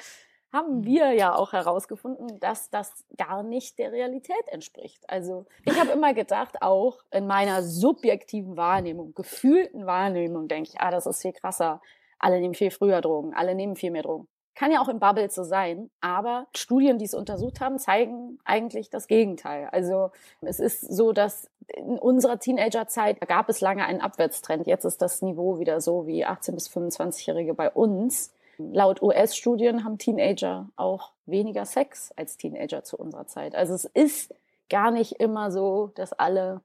[0.52, 0.84] haben mhm.
[0.84, 5.08] wir ja auch herausgefunden, dass das gar nicht der Realität entspricht.
[5.08, 10.90] Also ich habe immer gedacht, auch in meiner subjektiven Wahrnehmung, gefühlten Wahrnehmung, denke ich, ah,
[10.90, 11.80] das ist viel krasser.
[12.18, 14.28] Alle nehmen viel früher Drogen, alle nehmen viel mehr Drogen.
[14.54, 18.90] Kann ja auch im Bubble so sein, aber Studien, die es untersucht haben, zeigen eigentlich
[18.90, 19.68] das Gegenteil.
[19.72, 20.10] Also
[20.42, 24.66] es ist so, dass in unserer Teenagerzeit gab es lange einen Abwärtstrend.
[24.66, 28.34] Jetzt ist das Niveau wieder so wie 18 bis 25-Jährige bei uns.
[28.72, 33.54] Laut US-Studien haben Teenager auch weniger Sex als Teenager zu unserer Zeit.
[33.54, 34.34] Also es ist
[34.68, 36.62] gar nicht immer so, dass alle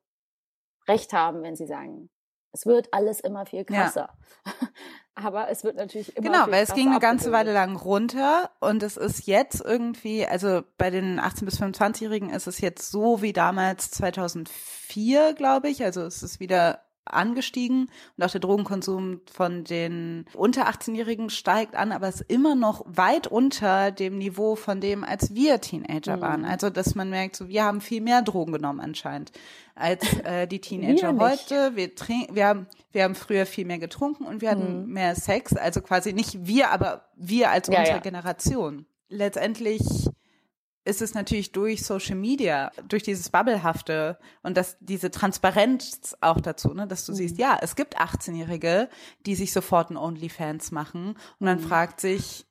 [0.88, 2.10] recht haben, wenn sie sagen,
[2.52, 4.10] es wird alles immer viel krasser.
[4.46, 4.54] Ja.
[5.16, 8.84] Aber es wird natürlich immer Genau, weil es ging eine ganze Weile lang runter und
[8.84, 13.32] es ist jetzt irgendwie, also bei den 18 bis 25-Jährigen ist es jetzt so wie
[13.32, 15.84] damals 2004, glaube ich.
[15.84, 21.92] Also es ist wieder angestiegen und auch der Drogenkonsum von den unter 18-Jährigen steigt an,
[21.92, 26.22] aber es ist immer noch weit unter dem Niveau von dem, als wir Teenager Mhm.
[26.22, 26.46] waren.
[26.46, 29.32] Also dass man merkt, so wir haben viel mehr Drogen genommen anscheinend
[29.76, 31.76] als äh, die Teenager heute.
[31.76, 31.92] Wir
[32.32, 34.94] wir haben, wir haben früher viel mehr getrunken und wir hatten Mhm.
[34.94, 35.56] mehr Sex.
[35.56, 38.02] Also quasi nicht wir, aber wir als Ja, unsere ja.
[38.04, 38.86] Generation.
[39.10, 39.82] Letztendlich
[40.86, 46.74] ist es natürlich durch Social Media, durch dieses Bubblehafte und das, diese Transparenz auch dazu,
[46.74, 47.16] ne, dass du Mhm.
[47.18, 48.88] siehst, ja, es gibt 18-Jährige,
[49.26, 51.64] die sich sofort ein OnlyFans machen und dann Mhm.
[51.68, 52.46] fragt sich,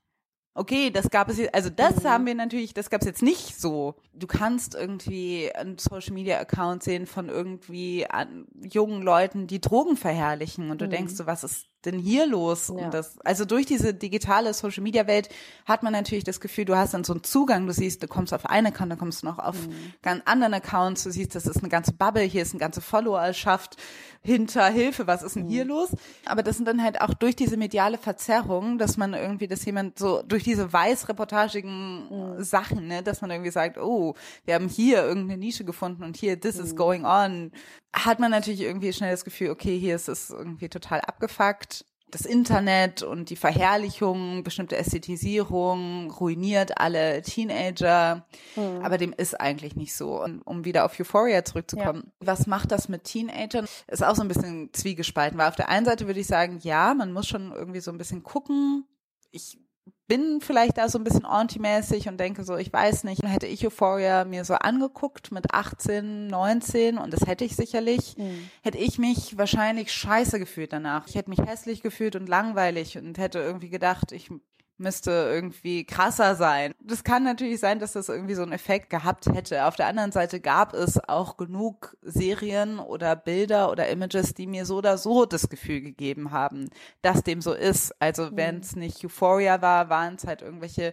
[0.57, 2.09] okay, das gab es, jetzt- also das Mhm.
[2.09, 3.95] haben wir natürlich, das gab es jetzt nicht so.
[4.12, 9.97] Du kannst irgendwie einen Social Media Account sehen von irgendwie an, jungen Leuten, die Drogen
[9.97, 10.91] verherrlichen und du Mhm.
[10.91, 12.72] denkst so, was ist denn hier los?
[12.76, 12.91] Ja.
[12.91, 15.28] Das, also durch diese digitale Social Media Welt
[15.66, 18.32] hat man natürlich das Gefühl, du hast dann so einen Zugang, du siehst, du kommst
[18.35, 19.93] auf einen Account, dann kommst du noch auf Mhm.
[20.03, 23.76] ganz anderen Accounts, du siehst, das ist eine ganze Bubble, hier ist eine ganze Followerschaft
[24.22, 25.49] hinter Hilfe, was ist denn Mhm.
[25.51, 25.91] hier los?
[26.24, 29.99] Aber das sind dann halt auch durch diese mediale Verzerrung, dass man irgendwie, dass jemand
[29.99, 32.43] so durch diese weißreportagigen Mhm.
[32.43, 34.14] Sachen, ne, dass man irgendwie sagt, oh,
[34.45, 36.64] wir haben hier irgendeine Nische gefunden und hier, this Mhm.
[36.64, 37.53] is going on,
[37.95, 41.86] hat man natürlich irgendwie schnell das Gefühl, okay, hier ist es irgendwie total abgefuckt.
[42.11, 48.26] Das Internet und die Verherrlichung, bestimmte Ästhetisierung ruiniert alle Teenager.
[48.55, 48.84] Mhm.
[48.84, 50.22] Aber dem ist eigentlich nicht so.
[50.22, 53.66] Und um wieder auf Euphoria zurückzukommen, was macht das mit Teenagern?
[53.88, 56.95] Ist auch so ein bisschen zwiegespalten, weil auf der einen Seite würde ich sagen, ja,
[56.95, 58.86] man muss schon irgendwie so ein bisschen gucken.
[59.32, 59.59] Ich
[60.07, 63.66] bin vielleicht da so ein bisschen anti-mäßig und denke so, ich weiß nicht, hätte ich
[63.66, 68.50] Euphoria mir so angeguckt mit 18, 19 und das hätte ich sicherlich, Mhm.
[68.62, 71.09] hätte ich mich wahrscheinlich scheiße gefühlt danach.
[71.09, 74.30] Ich hätte mich hässlich gefühlt und langweilig und hätte irgendwie gedacht, ich
[74.77, 76.75] müsste irgendwie krasser sein.
[76.81, 79.66] Das kann natürlich sein, dass das irgendwie so einen Effekt gehabt hätte.
[79.66, 84.66] Auf der anderen Seite gab es auch genug Serien oder Bilder oder Images, die mir
[84.66, 86.70] so oder so das Gefühl gegeben haben,
[87.03, 87.95] dass dem so ist.
[88.01, 90.93] Also wenn es nicht Euphoria war, waren es halt irgendwelche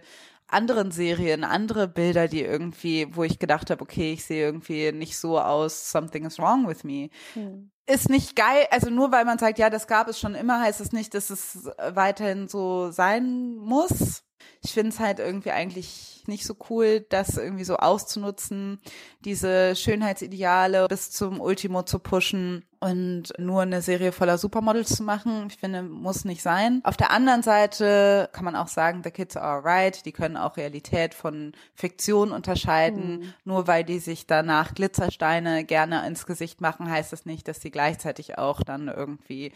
[0.52, 5.18] anderen Serien, andere Bilder, die irgendwie, wo ich gedacht habe, okay, ich sehe irgendwie nicht
[5.18, 7.10] so aus, something is wrong with me.
[7.86, 10.80] Ist nicht geil, also nur weil man sagt, ja, das gab es schon immer, heißt
[10.80, 14.24] es nicht, dass es weiterhin so sein muss.
[14.62, 18.80] Ich finde es halt irgendwie eigentlich nicht so cool, das irgendwie so auszunutzen,
[19.24, 25.46] diese Schönheitsideale bis zum Ultimo zu pushen und nur eine Serie voller Supermodels zu machen.
[25.48, 26.80] Ich finde, muss nicht sein.
[26.82, 30.56] Auf der anderen Seite kann man auch sagen, the kids are alright, die können auch
[30.56, 33.34] Realität von Fiktion unterscheiden.
[33.44, 37.70] Nur weil die sich danach Glitzersteine gerne ins Gesicht machen, heißt das nicht, dass sie
[37.70, 39.52] gleichzeitig auch dann irgendwie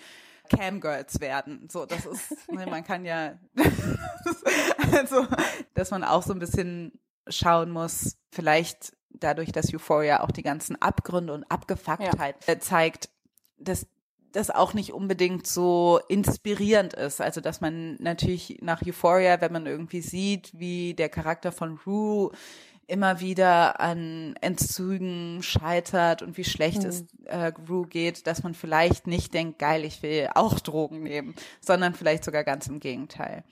[0.49, 1.69] Camgirls werden.
[1.69, 3.41] So, das ist, ne, man kann ja,
[4.93, 5.27] also,
[5.75, 6.93] dass man auch so ein bisschen
[7.27, 13.09] schauen muss, vielleicht dadurch, dass Euphoria auch die ganzen Abgründe und Abgefucktheit äh, zeigt,
[13.59, 13.87] dass
[14.33, 17.21] das auch nicht unbedingt so inspirierend ist.
[17.21, 22.33] Also, dass man natürlich nach Euphoria, wenn man irgendwie sieht, wie der Charakter von Rue
[22.87, 26.89] immer wieder an Entzügen scheitert und wie schlecht Mhm.
[26.89, 31.35] es äh, Rue geht, dass man vielleicht nicht denkt, geil, ich will auch Drogen nehmen,
[31.61, 33.43] sondern vielleicht sogar ganz im Gegenteil.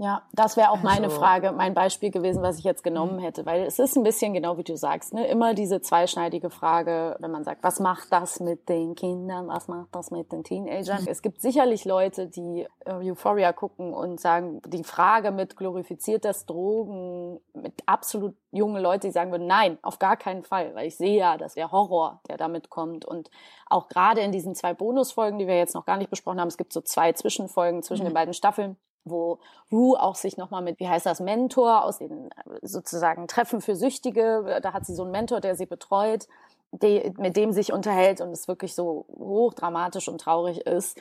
[0.00, 3.44] Ja, das wäre auch meine Also- Frage, mein Beispiel gewesen, was ich jetzt genommen hätte,
[3.46, 5.26] weil es ist ein bisschen genau wie du sagst, ne?
[5.26, 9.88] immer diese zweischneidige Frage, wenn man sagt, was macht das mit den Kindern, was macht
[9.90, 11.04] das mit den Teenagern?
[11.08, 16.46] Es gibt sicherlich Leute, die äh, Euphoria gucken und sagen, die Frage mit glorifiziert das
[16.46, 20.96] Drogen, mit absolut junge Leute, die sagen würden, nein, auf gar keinen Fall, weil ich
[20.96, 23.30] sehe ja, dass der Horror, der damit kommt und
[23.68, 26.56] auch gerade in diesen zwei Bonusfolgen, die wir jetzt noch gar nicht besprochen haben, es
[26.56, 28.76] gibt so zwei Zwischenfolgen zwischen den beiden Staffeln,
[29.10, 29.38] wo
[29.70, 32.30] Rue auch sich nochmal mit, wie heißt das, Mentor aus den
[32.62, 36.26] sozusagen Treffen für Süchtige, da hat sie so einen Mentor, der sie betreut,
[36.72, 40.98] die, mit dem sich unterhält und es wirklich so hochdramatisch und traurig ist,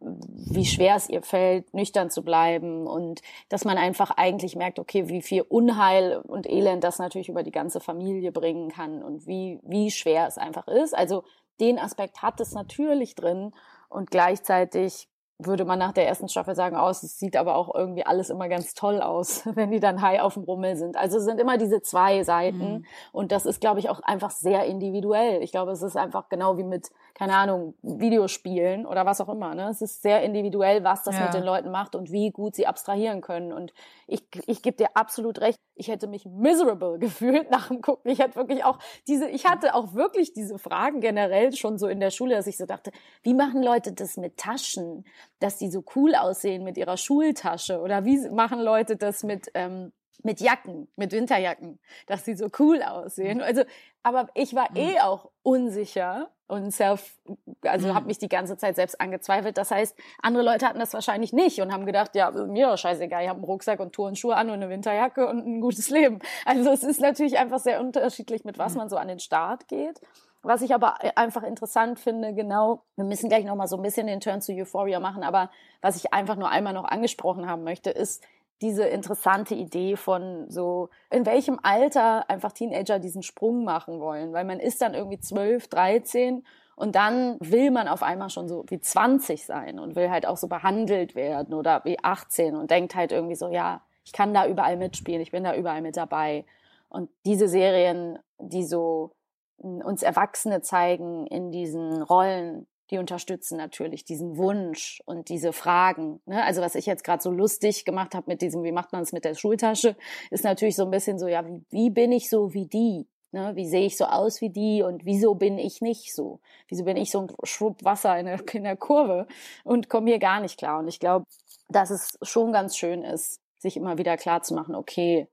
[0.00, 5.08] wie schwer es ihr fällt, nüchtern zu bleiben und dass man einfach eigentlich merkt, okay,
[5.08, 9.58] wie viel Unheil und Elend das natürlich über die ganze Familie bringen kann und wie,
[9.64, 10.96] wie schwer es einfach ist.
[10.96, 11.24] Also
[11.58, 13.52] den Aspekt hat es natürlich drin
[13.88, 18.04] und gleichzeitig würde man nach der ersten Staffel sagen, aus, es sieht aber auch irgendwie
[18.04, 20.96] alles immer ganz toll aus, wenn die dann high auf dem Rummel sind.
[20.96, 24.64] Also es sind immer diese zwei Seiten und das ist, glaube ich, auch einfach sehr
[24.64, 25.42] individuell.
[25.42, 29.52] Ich glaube, es ist einfach genau wie mit, keine Ahnung, Videospielen oder was auch immer.
[29.54, 29.68] Ne?
[29.70, 31.24] Es ist sehr individuell, was das Ja.
[31.24, 33.52] mit den Leuten macht und wie gut sie abstrahieren können.
[33.52, 33.72] Und
[34.06, 38.10] ich, ich gebe dir absolut recht, ich hätte mich miserable gefühlt nach dem Gucken.
[38.12, 41.98] Ich hatte wirklich auch diese, ich hatte auch wirklich diese Fragen generell schon so in
[41.98, 42.92] der Schule, dass ich so dachte,
[43.22, 45.04] wie machen Leute das mit Taschen?
[45.40, 49.92] dass die so cool aussehen mit ihrer Schultasche oder wie machen Leute das mit ähm,
[50.22, 53.40] mit Jacken, mit Winterjacken, dass sie so cool aussehen.
[53.40, 53.62] Also,
[54.02, 57.18] aber ich war eh auch unsicher und self,
[57.62, 57.94] also Mhm.
[57.94, 59.58] habe mich die ganze Zeit selbst angezweifelt.
[59.58, 63.22] Das heißt, andere Leute hatten das wahrscheinlich nicht und haben gedacht, ja, mir doch scheißegal,
[63.22, 66.20] ich habe einen Rucksack und Turnschuhe an und eine Winterjacke und ein gutes Leben.
[66.46, 70.00] Also es ist natürlich einfach sehr unterschiedlich, mit was man so an den Start geht.
[70.42, 74.20] Was ich aber einfach interessant finde, genau, wir müssen gleich nochmal so ein bisschen den
[74.20, 75.50] Turn zu Euphoria machen, aber
[75.82, 78.22] was ich einfach nur einmal noch angesprochen haben möchte, ist
[78.60, 84.44] diese interessante Idee von so, in welchem Alter einfach Teenager diesen Sprung machen wollen, weil
[84.44, 86.44] man ist dann irgendwie 12, 13
[86.74, 90.36] und dann will man auf einmal schon so wie 20 sein und will halt auch
[90.36, 94.46] so behandelt werden oder wie 18 und denkt halt irgendwie so, ja, ich kann da
[94.46, 96.44] überall mitspielen, ich bin da überall mit dabei.
[96.88, 99.12] Und diese Serien, die so
[99.58, 106.20] mm, uns Erwachsene zeigen in diesen Rollen, die unterstützen natürlich diesen Wunsch und diese Fragen.
[106.26, 106.42] Ne?
[106.42, 109.12] Also was ich jetzt gerade so lustig gemacht habe mit diesem, wie macht man es
[109.12, 109.96] mit der Schultasche,
[110.30, 113.06] ist natürlich so ein bisschen so, ja, wie, wie bin ich so wie die?
[113.30, 113.52] Ne?
[113.56, 116.40] Wie sehe ich so aus wie die und wieso bin ich nicht so?
[116.68, 119.26] Wieso bin ich so ein Schwupp Wasser in der, in der Kurve
[119.64, 120.78] und komme hier gar nicht klar?
[120.78, 121.26] Und ich glaube,
[121.68, 125.28] dass es schon ganz schön ist, sich immer wieder klar zu machen, okay,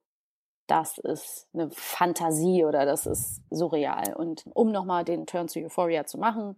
[0.67, 4.15] das ist eine Fantasie oder das ist surreal.
[4.15, 6.57] Und um nochmal den Turn zu Euphoria zu machen,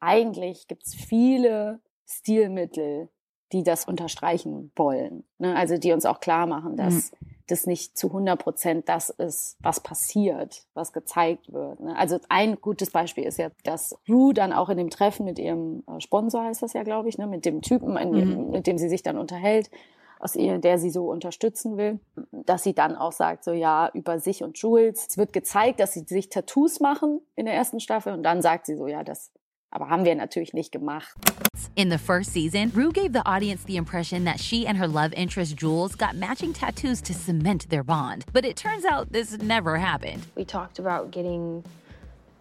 [0.00, 3.08] eigentlich gibt's viele Stilmittel,
[3.52, 5.24] die das unterstreichen wollen.
[5.38, 5.54] Ne?
[5.54, 7.12] Also die uns auch klar machen, dass
[7.46, 11.78] das nicht zu 100 Prozent das ist, was passiert, was gezeigt wird.
[11.78, 11.96] Ne?
[11.96, 15.84] Also ein gutes Beispiel ist ja, dass Rue dann auch in dem Treffen mit ihrem
[15.86, 17.28] äh, Sponsor, heißt das ja, glaube ich, ne?
[17.28, 18.50] mit dem Typen, Mhm.
[18.50, 19.70] mit dem sie sich dann unterhält,
[20.18, 22.00] aus ihr, der sie so unterstützen will,
[22.32, 25.06] dass sie dann auch sagt, so ja, über sich und Jules.
[25.08, 28.66] Es wird gezeigt, dass sie sich Tattoos machen in der ersten Staffel und dann sagt
[28.66, 29.30] sie so, ja, das
[29.70, 31.14] aber haben wir natürlich nicht gemacht.
[31.74, 35.12] In the first season, Rue gave the audience the impression that she and her love
[35.14, 38.24] interest Jules got matching tattoos to cement their bond.
[38.32, 40.26] But it turns out this never happened.
[40.34, 41.64] We talked about getting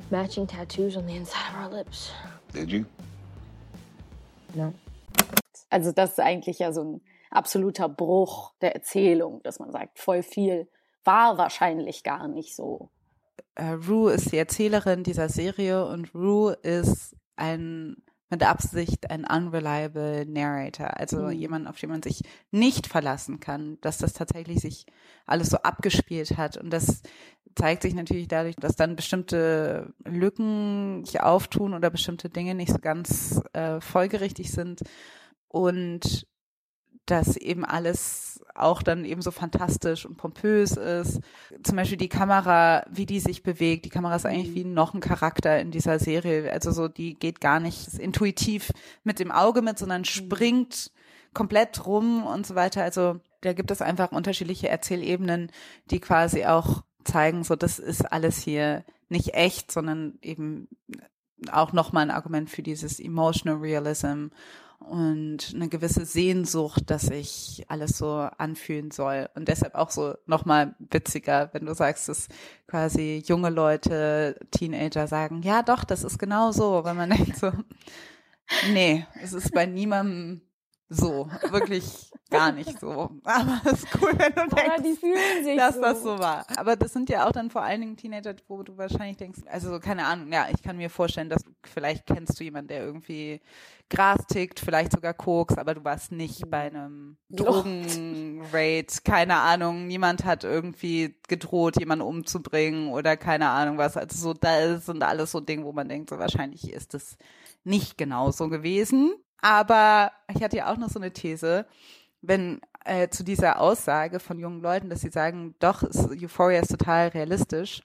[0.10, 2.12] matching tattoos on the inside of our lips.
[2.54, 2.86] Did you?
[4.54, 4.74] No.
[5.70, 7.02] Also das ist eigentlich ja so ein
[7.32, 10.70] absoluter Bruch der Erzählung, dass man sagt, voll viel
[11.04, 12.90] war wahrscheinlich gar nicht so.
[13.56, 17.98] Äh, Rue ist die Erzählerin dieser Serie und Rue ist ein
[18.32, 21.32] mit Absicht ein unreliable Narrator, also Mhm.
[21.32, 24.86] jemand, auf den man sich nicht verlassen kann, dass das tatsächlich sich
[25.28, 27.02] alles so abgespielt hat und das
[27.56, 32.80] zeigt sich natürlich dadurch, dass dann bestimmte Lücken sich auftun oder bestimmte Dinge nicht so
[32.80, 34.82] ganz äh, folgerichtig sind
[35.48, 36.28] und
[37.06, 41.20] dass eben alles auch dann eben so fantastisch und pompös ist.
[41.64, 43.86] Zum Beispiel die Kamera, wie die sich bewegt.
[43.86, 46.52] Die Kamera ist eigentlich wie noch ein Charakter in dieser Serie.
[46.52, 48.72] Also so, die geht gar nicht intuitiv
[49.04, 50.92] mit dem Auge mit, sondern springt
[51.34, 52.82] komplett rum und so weiter.
[52.84, 55.52] Also da gibt es einfach unterschiedliche Erzählebenen,
[55.92, 60.68] die quasi auch zeigen, so das ist alles hier nicht echt, sondern eben
[61.52, 64.28] auch nochmal ein Argument für dieses Emotional Realism
[64.90, 69.30] und eine gewisse Sehnsucht, dass sich alles so anfühlen soll.
[69.36, 72.28] Und deshalb auch so nochmal witziger, wenn du sagst, dass
[72.68, 77.52] quasi junge Leute, Teenager sagen, ja doch, das ist genau so, weil man denkt so,
[78.74, 80.42] nee, es ist bei niemandem
[80.96, 83.10] so, wirklich gar nicht so.
[83.24, 85.82] Aber es ist cool, wenn du Aber denkst, die fühlen sich dass so.
[85.82, 86.46] das so war.
[86.58, 89.70] Aber das sind ja auch dann vor allen Dingen Teenager, wo du wahrscheinlich denkst, also
[89.70, 93.42] so, keine Ahnung, ja, ich kann mir vorstellen, dass vielleicht kennst du jemanden, der irgendwie
[93.90, 100.26] Gras tickt, vielleicht sogar Koks, aber du warst nicht bei einem Drogenraid, keine Ahnung, niemand
[100.26, 103.96] hat irgendwie gedroht, jemanden umzubringen oder keine Ahnung was.
[103.96, 107.18] Also so, da sind alles so Dinge, wo man denkt, so wahrscheinlich ist es
[107.64, 109.14] nicht genauso gewesen.
[109.46, 111.68] Aber ich hatte ja auch noch so eine These,
[112.22, 117.10] wenn äh, zu dieser Aussage von jungen Leuten, dass sie sagen, doch, Euphoria ist total
[117.10, 117.84] realistisch.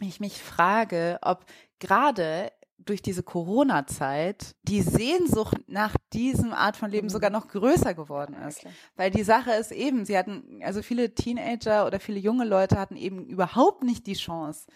[0.00, 1.44] Ich mich frage, ob
[1.78, 8.34] gerade durch diese Corona-Zeit die Sehnsucht nach diesem Art von Leben sogar noch größer geworden
[8.48, 8.64] ist.
[8.96, 12.96] Weil die Sache ist eben, sie hatten, also viele Teenager oder viele junge Leute hatten
[12.96, 14.66] eben überhaupt nicht die Chance,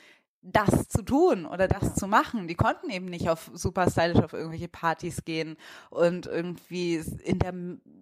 [0.45, 2.47] das zu tun oder das zu machen.
[2.49, 5.57] Die konnten eben nicht auf super stylisch auf irgendwelche Partys gehen
[5.91, 7.55] und irgendwie in der,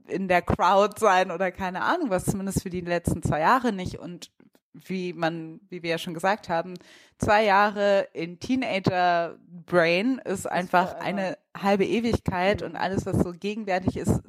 [0.09, 3.99] in der Crowd sein oder keine Ahnung was, zumindest für die letzten zwei Jahre nicht.
[3.99, 4.33] Und
[4.75, 6.75] wie man, wie wir ja schon gesagt haben,
[7.19, 13.97] zwei Jahre in Teenager Brain ist einfach eine halbe Ewigkeit und alles, was so gegenwärtig
[13.97, 14.21] ist,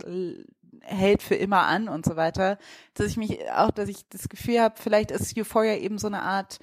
[0.82, 2.59] hält für immer an und so weiter.
[2.93, 6.22] Dass ich mich auch, dass ich das Gefühl habe, vielleicht ist Euphoria eben so eine
[6.22, 6.59] Art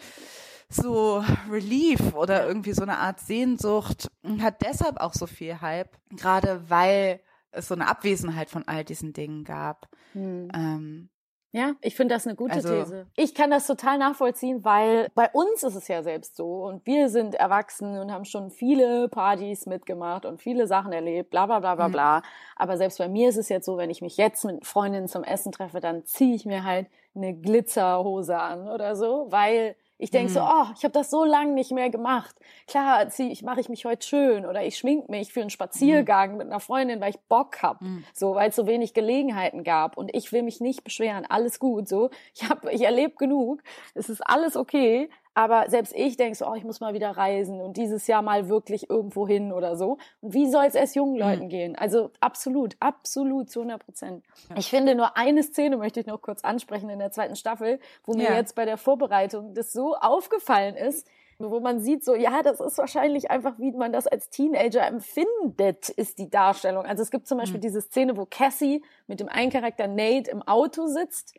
[0.70, 5.96] so Relief oder irgendwie so eine Art Sehnsucht und hat deshalb auch so viel Hype,
[6.16, 9.88] gerade weil es so eine Abwesenheit von all diesen Dingen gab.
[10.12, 10.48] Hm.
[10.54, 11.08] Ähm,
[11.52, 13.06] Ja, ich finde das eine gute Also- These.
[13.16, 17.08] Ich kann das total nachvollziehen, weil bei uns ist es ja selbst so und wir
[17.08, 21.74] sind erwachsen und haben schon viele Partys mitgemacht und viele Sachen erlebt, bla bla bla
[21.74, 21.92] bla Mhm.
[21.92, 22.22] bla.
[22.54, 25.24] Aber selbst bei mir ist es jetzt so, wenn ich mich jetzt mit Freundinnen zum
[25.24, 30.32] Essen treffe, dann ziehe ich mir halt eine Glitzerhose an oder so, weil ich denke
[30.32, 30.46] so, Mhm.
[30.48, 32.34] oh, ich habe das so lange nicht mehr gemacht.
[32.66, 36.36] Klar, zieh ich mache ich mich heute schön oder ich schmink mich für einen Spaziergang
[36.36, 38.04] mit einer Freundin, weil ich Bock hab, Mhm.
[38.14, 41.88] so, weil es so wenig Gelegenheiten gab und ich will mich nicht beschweren, alles gut,
[41.88, 42.10] so.
[42.34, 43.62] Ich habe ich erlebe genug,
[43.94, 47.60] es ist alles okay, aber selbst ich denke so, oh, ich muss mal wieder reisen
[47.60, 49.98] und dieses Jahr mal wirklich irgendwo hin oder so.
[50.20, 51.76] Und wie soll es erst jungen Leuten gehen?
[51.76, 54.24] Also absolut, absolut zu 100 Prozent.
[54.56, 58.14] Ich finde nur eine Szene möchte ich noch kurz ansprechen in der zweiten Staffel, wo
[58.14, 58.34] mir Ja.
[58.36, 61.06] jetzt bei der Vorbereitung das so aufgefallen ist,
[61.38, 65.88] wo man sieht so, ja, das ist wahrscheinlich einfach, wie man das als Teenager empfindet,
[65.88, 66.84] ist die Darstellung.
[66.84, 70.42] Also es gibt zum Beispiel diese Szene, wo Cassie mit dem einen Charakter Nate im
[70.42, 71.34] Auto sitzt.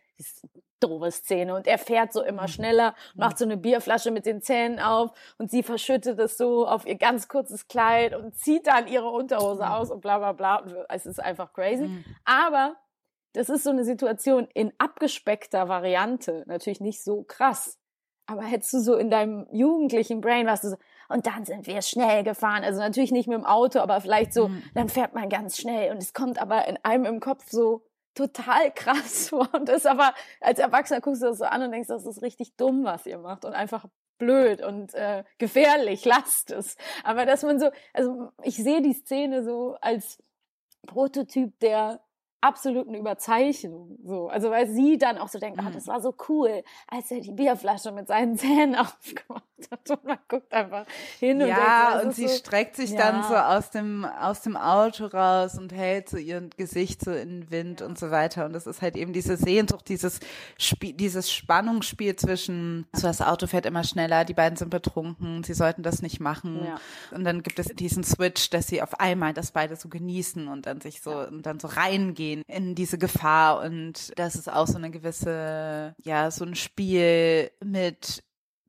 [0.84, 4.80] Doofe Szene und er fährt so immer schneller, macht so eine Bierflasche mit den Zähnen
[4.80, 9.10] auf und sie verschüttet es so auf ihr ganz kurzes Kleid und zieht dann ihre
[9.10, 10.86] Unterhose aus und bla bla bla.
[10.90, 11.86] Es ist einfach crazy.
[12.26, 12.76] Aber
[13.34, 17.78] das ist so eine Situation in abgespeckter Variante, natürlich nicht so krass.
[18.28, 20.78] Aber hättest du so in deinem jugendlichen Brain, was du so,
[21.10, 22.64] und dann sind wir schnell gefahren.
[22.64, 25.98] Also natürlich nicht mit dem Auto, aber vielleicht so, dann fährt man ganz schnell und
[25.98, 27.84] es kommt aber in einem im Kopf so
[28.14, 29.50] total krass vor.
[29.54, 32.56] Und das aber, als Erwachsener guckst du das so an und denkst, das ist richtig
[32.56, 33.86] dumm, was ihr macht und einfach
[34.18, 36.78] blöd und äh, gefährlich, lasst es.
[37.04, 40.22] Aber dass man so, also ich sehe die Szene so als
[40.86, 42.02] Prototyp der
[42.42, 43.98] absoluten Überzeichnung.
[44.04, 44.28] So.
[44.28, 47.32] Also weil sie dann auch so denkt, ah, das war so cool, als er die
[47.32, 49.90] Bierflasche mit seinen Zähnen aufgemacht hat.
[49.90, 50.86] Und man guckt einfach
[51.20, 52.98] hin und denkt, ja, das und sie so, streckt sich ja.
[52.98, 57.42] dann so aus dem, aus dem Auto raus und hält so ihr Gesicht so in
[57.42, 58.46] den Wind und so weiter.
[58.46, 60.20] Und das ist halt eben diese Sehnsucht, dieses
[60.58, 65.54] Spiel, dieses Spannungsspiel zwischen, so das Auto fährt immer schneller, die beiden sind betrunken, sie
[65.54, 66.66] sollten das nicht machen.
[66.66, 66.80] Ja.
[67.16, 70.66] Und dann gibt es diesen Switch, dass sie auf einmal das beide so genießen und
[70.66, 73.62] dann sich so, und dann so reingehen in diese Gefahr.
[73.62, 78.24] Und das ist auch so eine gewisse, ja, so ein Spiel mit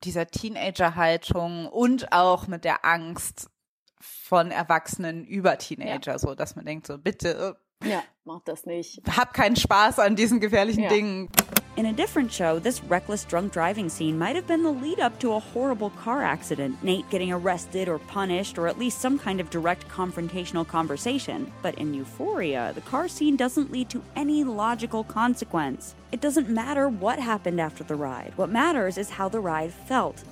[0.04, 3.48] dieser Teenager-Haltung und auch mit der Angst
[4.00, 9.00] von Erwachsenen über Teenager, so dass man denkt so, bitte, Ja, macht das nicht.
[9.16, 10.88] hab keinen Spaß an diesen gefährlichen Ja.
[10.88, 11.28] Dingen.
[11.74, 15.18] In a different show, this reckless drunk driving scene might have been the lead up
[15.20, 19.40] to a horrible car accident, Nate getting arrested or punished, or at least some kind
[19.40, 21.50] of direct confrontational conversation.
[21.62, 25.94] But in Euphoria, the car scene doesn't lead to any logical consequence.
[26.12, 28.34] It doesn't matter what happened after the ride.
[28.36, 30.22] What matters is how the ride felt.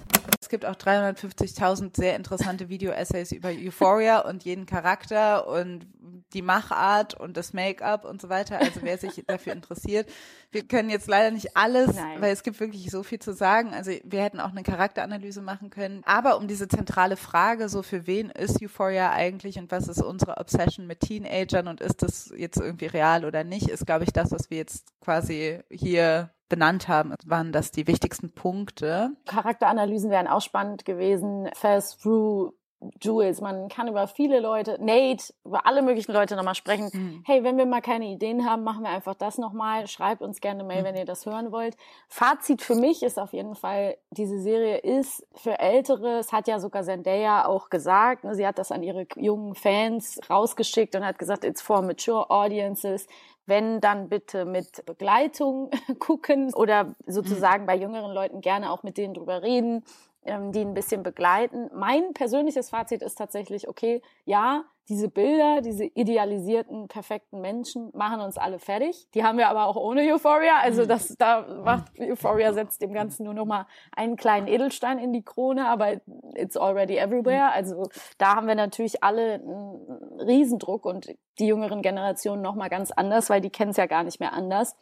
[0.42, 5.86] Es gibt auch 350.000 sehr interessante Video-Essays über Euphoria und jeden Charakter und
[6.32, 8.58] die Machart und das Make-up und so weiter.
[8.58, 10.08] Also wer sich dafür interessiert.
[10.50, 12.20] Wir können jetzt leider nicht alles, Nein.
[12.20, 13.72] weil es gibt wirklich so viel zu sagen.
[13.72, 16.02] Also wir hätten auch eine Charakteranalyse machen können.
[16.04, 20.38] Aber um diese zentrale Frage, so für wen ist Euphoria eigentlich und was ist unsere
[20.38, 24.32] Obsession mit Teenagern und ist das jetzt irgendwie real oder nicht, ist, glaube ich, das,
[24.32, 29.12] was wir jetzt quasi hier benannt haben, waren das die wichtigsten Punkte.
[29.26, 31.48] Charakteranalysen wären auch spannend gewesen.
[31.54, 32.52] Fast through
[33.00, 33.40] Jules.
[33.40, 36.90] Man kann über viele Leute, Nate, über alle möglichen Leute nochmal sprechen.
[36.92, 37.22] Mhm.
[37.26, 39.86] Hey, wenn wir mal keine Ideen haben, machen wir einfach das nochmal.
[39.86, 41.76] Schreibt uns gerne eine Mail, wenn ihr das hören wollt.
[42.08, 46.58] Fazit für mich ist auf jeden Fall, diese Serie ist für Ältere, es hat ja
[46.58, 51.18] sogar Zendaya auch gesagt, ne, sie hat das an ihre jungen Fans rausgeschickt und hat
[51.18, 53.06] gesagt, it's for mature audiences.
[53.46, 59.14] Wenn, dann bitte mit Begleitung gucken oder sozusagen bei jüngeren Leuten gerne auch mit denen
[59.14, 59.82] drüber reden,
[60.24, 61.70] ähm, die ein bisschen begleiten.
[61.74, 68.36] Mein persönliches Fazit ist tatsächlich, okay, ja, diese Bilder, diese idealisierten, perfekten Menschen machen uns
[68.36, 69.06] alle fertig.
[69.14, 70.58] Die haben wir aber auch ohne Euphoria.
[70.60, 75.12] Also das, da macht Euphoria setzt dem Ganzen nur noch mal einen kleinen Edelstein in
[75.12, 76.00] die Krone, aber
[76.34, 77.52] it's already everywhere.
[77.52, 82.90] Also da haben wir natürlich alle einen Riesendruck und die jüngeren Generationen noch mal ganz
[82.90, 84.76] anders, weil die kennen es ja gar nicht mehr anders.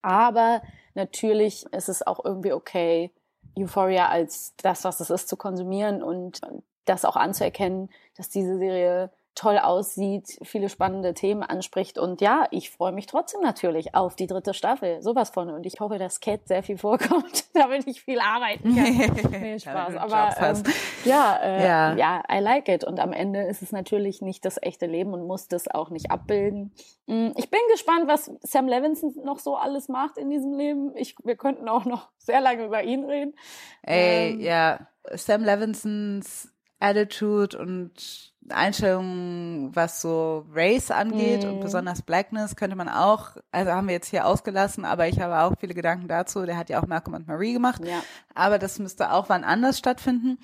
[0.00, 0.62] Aber
[0.94, 3.10] natürlich ist es auch irgendwie okay,
[3.58, 6.40] Euphoria als das, was es ist, zu konsumieren und
[6.84, 11.98] das auch anzuerkennen, dass diese Serie toll aussieht, viele spannende Themen anspricht.
[11.98, 15.00] Und ja, ich freue mich trotzdem natürlich auf die dritte Staffel.
[15.02, 15.50] Sowas von.
[15.50, 19.30] Und ich hoffe, dass Cat sehr viel vorkommt, damit ich viel arbeiten kann.
[19.40, 19.92] Nee, Spaß.
[19.92, 20.62] du Aber ähm,
[21.04, 21.94] ja, äh, Ja.
[21.94, 22.82] ja, I like it.
[22.82, 26.10] Und am Ende ist es natürlich nicht das echte Leben und muss das auch nicht
[26.10, 26.72] abbilden.
[27.06, 30.92] Mm, Ich bin gespannt, was Sam Levinson noch so alles macht in diesem Leben.
[30.96, 33.34] Ich, wir könnten auch noch sehr lange über ihn reden.
[33.82, 41.50] Ey, Ähm, ja, Sam Levinsons Attitude und Einstellungen, was so Race angeht Mhm.
[41.54, 45.40] und besonders Blackness, könnte man auch, also haben wir jetzt hier ausgelassen, aber ich habe
[45.40, 46.44] auch viele Gedanken dazu.
[46.46, 47.84] Der hat ja auch Malcolm und Marie gemacht.
[47.84, 48.02] Ja.
[48.34, 50.38] Aber das müsste auch wann anders stattfinden.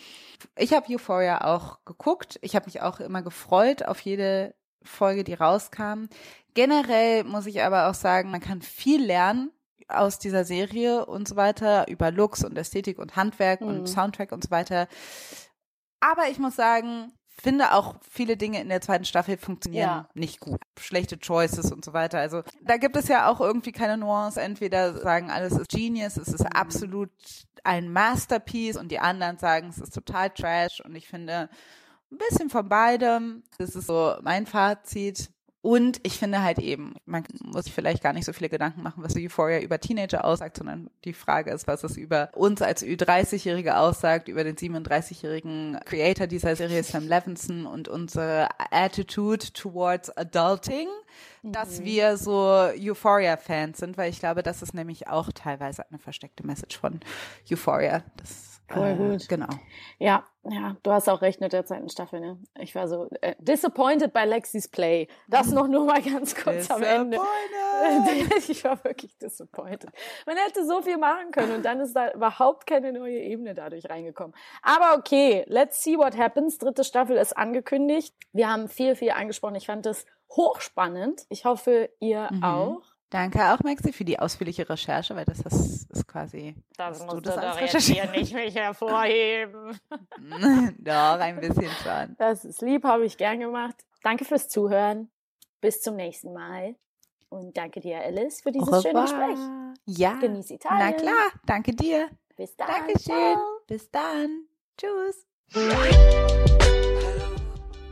[0.57, 2.39] Ich habe Euphoria auch geguckt.
[2.43, 6.07] Ich habe mich auch immer gefreut auf jede Folge, die rauskam.
[6.55, 9.51] Generell muss ich aber auch sagen, man kann viel lernen
[9.89, 13.67] aus dieser Serie und so weiter über Looks und Ästhetik und Handwerk Mhm.
[13.69, 14.89] und Soundtrack und so weiter.
[16.01, 20.09] Aber ich muss sagen, finde auch viele Dinge in der zweiten Staffel funktionieren Ja.
[20.15, 20.61] nicht gut.
[20.79, 22.19] Schlechte Choices und so weiter.
[22.19, 24.41] Also da gibt es ja auch irgendwie keine Nuance.
[24.41, 27.11] Entweder sagen alles ist Genius, es ist absolut
[27.65, 31.49] ein Masterpiece und die anderen sagen, es ist total Trash und ich finde
[32.11, 33.43] ein bisschen von beidem.
[33.59, 35.31] Das ist so mein Fazit.
[35.63, 39.05] Und ich finde halt eben, man muss sich vielleicht gar nicht so viele Gedanken machen,
[39.05, 43.77] was Euphoria über Teenager aussagt, sondern die Frage ist, was es über uns als Ü30-Jährige
[43.77, 50.89] aussagt, über den 37-jährigen Creator dieser Serie, Sam Levinson, und unsere Attitude towards Adulting,
[51.45, 56.45] dass wir so Euphoria-Fans sind, weil ich glaube, das ist nämlich auch teilweise eine versteckte
[56.45, 56.99] Message von
[57.49, 58.03] Euphoria.
[58.17, 59.29] Das, Voll äh, gut.
[59.29, 59.49] Genau.
[59.99, 62.39] Ja, ja, du hast auch recht mit der zweiten Staffel, ne?
[62.59, 65.07] Ich war so äh, disappointed bei Lexis Play.
[65.29, 67.19] Das noch nur mal ganz kurz am Ende.
[68.49, 69.91] Ich war wirklich disappointed.
[70.27, 73.89] Man hätte so viel machen können und dann ist da überhaupt keine neue Ebene dadurch
[73.89, 74.35] reingekommen.
[74.63, 76.59] Aber okay, let's see what happens.
[76.59, 78.15] Dritte Staffel ist angekündigt.
[78.33, 79.57] Wir haben viel, viel angesprochen.
[79.57, 81.23] Ich fand das hochspannend.
[81.29, 82.45] Ich hoffe, ihr Mhm.
[82.45, 82.83] auch.
[83.13, 86.55] Danke auch, Maxi, für die ausführliche Recherche, weil das ist, ist quasi.
[86.79, 89.79] Das musst du das doch jetzt hier nicht mich hervorheben.
[90.79, 92.17] Doch, ein bisschen schon.
[92.17, 93.77] Das ist lieb, habe ich gern gemacht.
[94.03, 95.11] Danke fürs Zuhören.
[95.61, 96.75] Bis zum nächsten Mal.
[97.29, 99.03] Und danke dir, Alice, für dieses Au schöne.
[99.03, 99.39] Gespräch.
[99.85, 100.15] Ja.
[100.15, 100.79] Genieß Italien.
[100.79, 102.09] Na klar, danke dir.
[102.35, 102.67] Bis dann.
[102.67, 103.15] Dankeschön.
[103.15, 103.61] Ciao.
[103.67, 104.47] Bis dann.
[104.79, 106.42] Tschüss.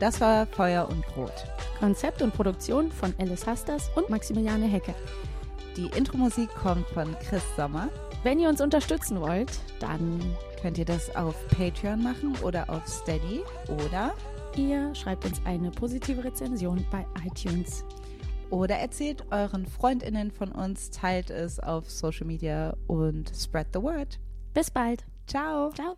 [0.01, 1.45] Das war Feuer und Brot.
[1.79, 4.93] Konzept und Produktion von Alice Hasters und Maximiliane Hecke.
[5.77, 7.87] Die Intro-Musik kommt von Chris Sommer.
[8.23, 10.19] Wenn ihr uns unterstützen wollt, dann
[10.61, 14.13] Könnt ihr das auf Patreon machen oder auf Steady oder
[14.55, 17.83] ihr schreibt uns eine positive Rezension bei iTunes.
[18.51, 24.19] oder erzählt euren Freundinnen von uns, teilt es auf Social Media und spread the word.
[24.53, 25.05] Bis bald.
[25.25, 25.71] Ciao.
[25.71, 25.97] Ciao.